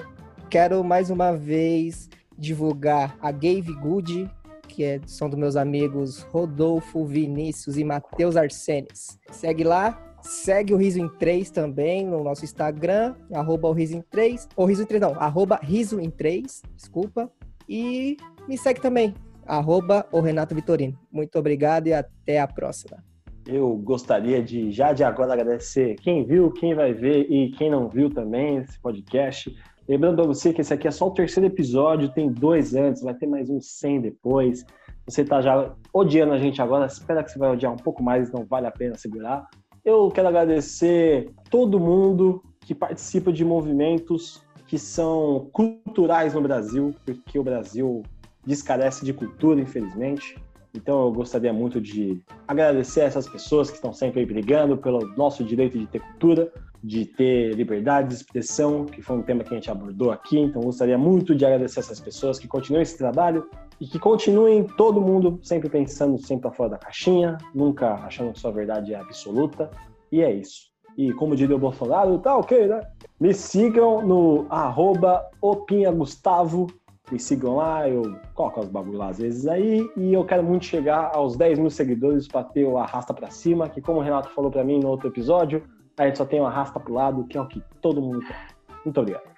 [0.51, 2.11] quero mais uma vez
[2.43, 4.31] divulgar a Gave Good,
[4.69, 9.19] que é, são dos meus amigos Rodolfo, Vinícius e Matheus Arsenes.
[9.31, 14.03] Segue lá, Segue o Riso em 3 também no nosso Instagram, arroba o Riso em
[14.03, 14.49] 3.
[14.55, 17.31] Ou Riso em 3 não, arroba Riso em 3, desculpa.
[17.69, 18.17] E
[18.49, 19.15] me segue também,
[19.45, 20.97] arroba o Renato Vitorino.
[21.11, 23.03] Muito obrigado e até a próxima.
[23.47, 27.89] Eu gostaria de já de agora agradecer quem viu, quem vai ver e quem não
[27.89, 29.53] viu também esse podcast.
[29.89, 33.15] Lembrando para você que esse aqui é só o terceiro episódio, tem dois antes, vai
[33.15, 34.65] ter mais uns 100 depois.
[35.07, 38.31] Você está já odiando a gente agora, espera que você vai odiar um pouco mais,
[38.31, 39.49] não vale a pena segurar.
[39.85, 47.39] Eu quero agradecer todo mundo que participa de movimentos que são culturais no Brasil, porque
[47.39, 48.03] o Brasil
[48.47, 50.37] descarece de cultura, infelizmente.
[50.75, 55.45] Então eu gostaria muito de agradecer a essas pessoas que estão sempre brigando pelo nosso
[55.45, 56.51] direito de ter cultura,
[56.83, 60.39] de ter liberdade de expressão, que foi um tema que a gente abordou aqui.
[60.39, 63.49] Então gostaria muito de agradecer essas pessoas que continuem esse trabalho
[63.81, 68.51] e que continuem todo mundo sempre pensando sempre fora da caixinha, nunca achando que sua
[68.51, 69.71] verdade é absoluta.
[70.11, 70.73] E é isso.
[70.99, 72.81] E como diria o Bolsonaro, tá ok, né?
[73.19, 76.67] Me sigam no arroba opinhagustavo
[77.11, 80.65] me sigam lá, eu coloco os bagulho lá às vezes aí, e eu quero muito
[80.65, 84.31] chegar aos 10 mil seguidores para ter o arrasta para cima, que como o Renato
[84.31, 85.63] falou para mim no outro episódio,
[85.97, 88.49] a gente só tem o arrasta pro lado, que é o que todo mundo quer.
[88.85, 89.33] Muito obrigado.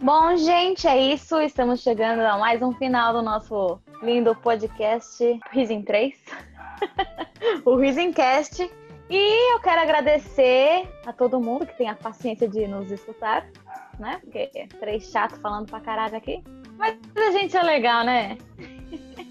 [0.00, 1.40] Bom, gente, é isso.
[1.40, 6.14] Estamos chegando a mais um final do nosso lindo podcast Risin 3.
[7.64, 8.70] o Risencast.
[9.10, 13.46] E eu quero agradecer a todo mundo que tem a paciência de nos escutar,
[13.98, 14.20] né?
[14.22, 16.44] Porque é três chatos falando pra caralho aqui.
[16.76, 18.36] Mas a gente é legal, né?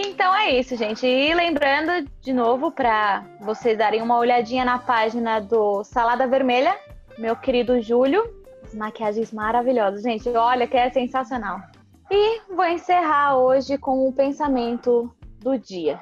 [0.00, 1.04] Então é isso, gente.
[1.04, 6.78] E lembrando de novo para vocês darem uma olhadinha na página do Salada Vermelha,
[7.18, 8.22] meu querido Júlio.
[8.62, 10.28] As maquiagens maravilhosas, gente.
[10.28, 11.60] Olha que é sensacional.
[12.08, 15.98] E vou encerrar hoje com o pensamento do dia.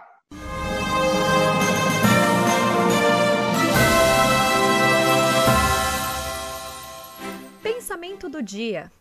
[7.63, 8.93] Pensamento do dia.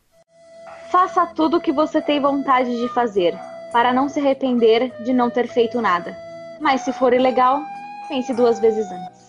[0.90, 3.38] Faça tudo o que você tem vontade de fazer,
[3.76, 6.18] para não se arrepender de não ter feito nada.
[6.62, 7.62] Mas se for ilegal,
[8.08, 9.25] pense duas vezes antes.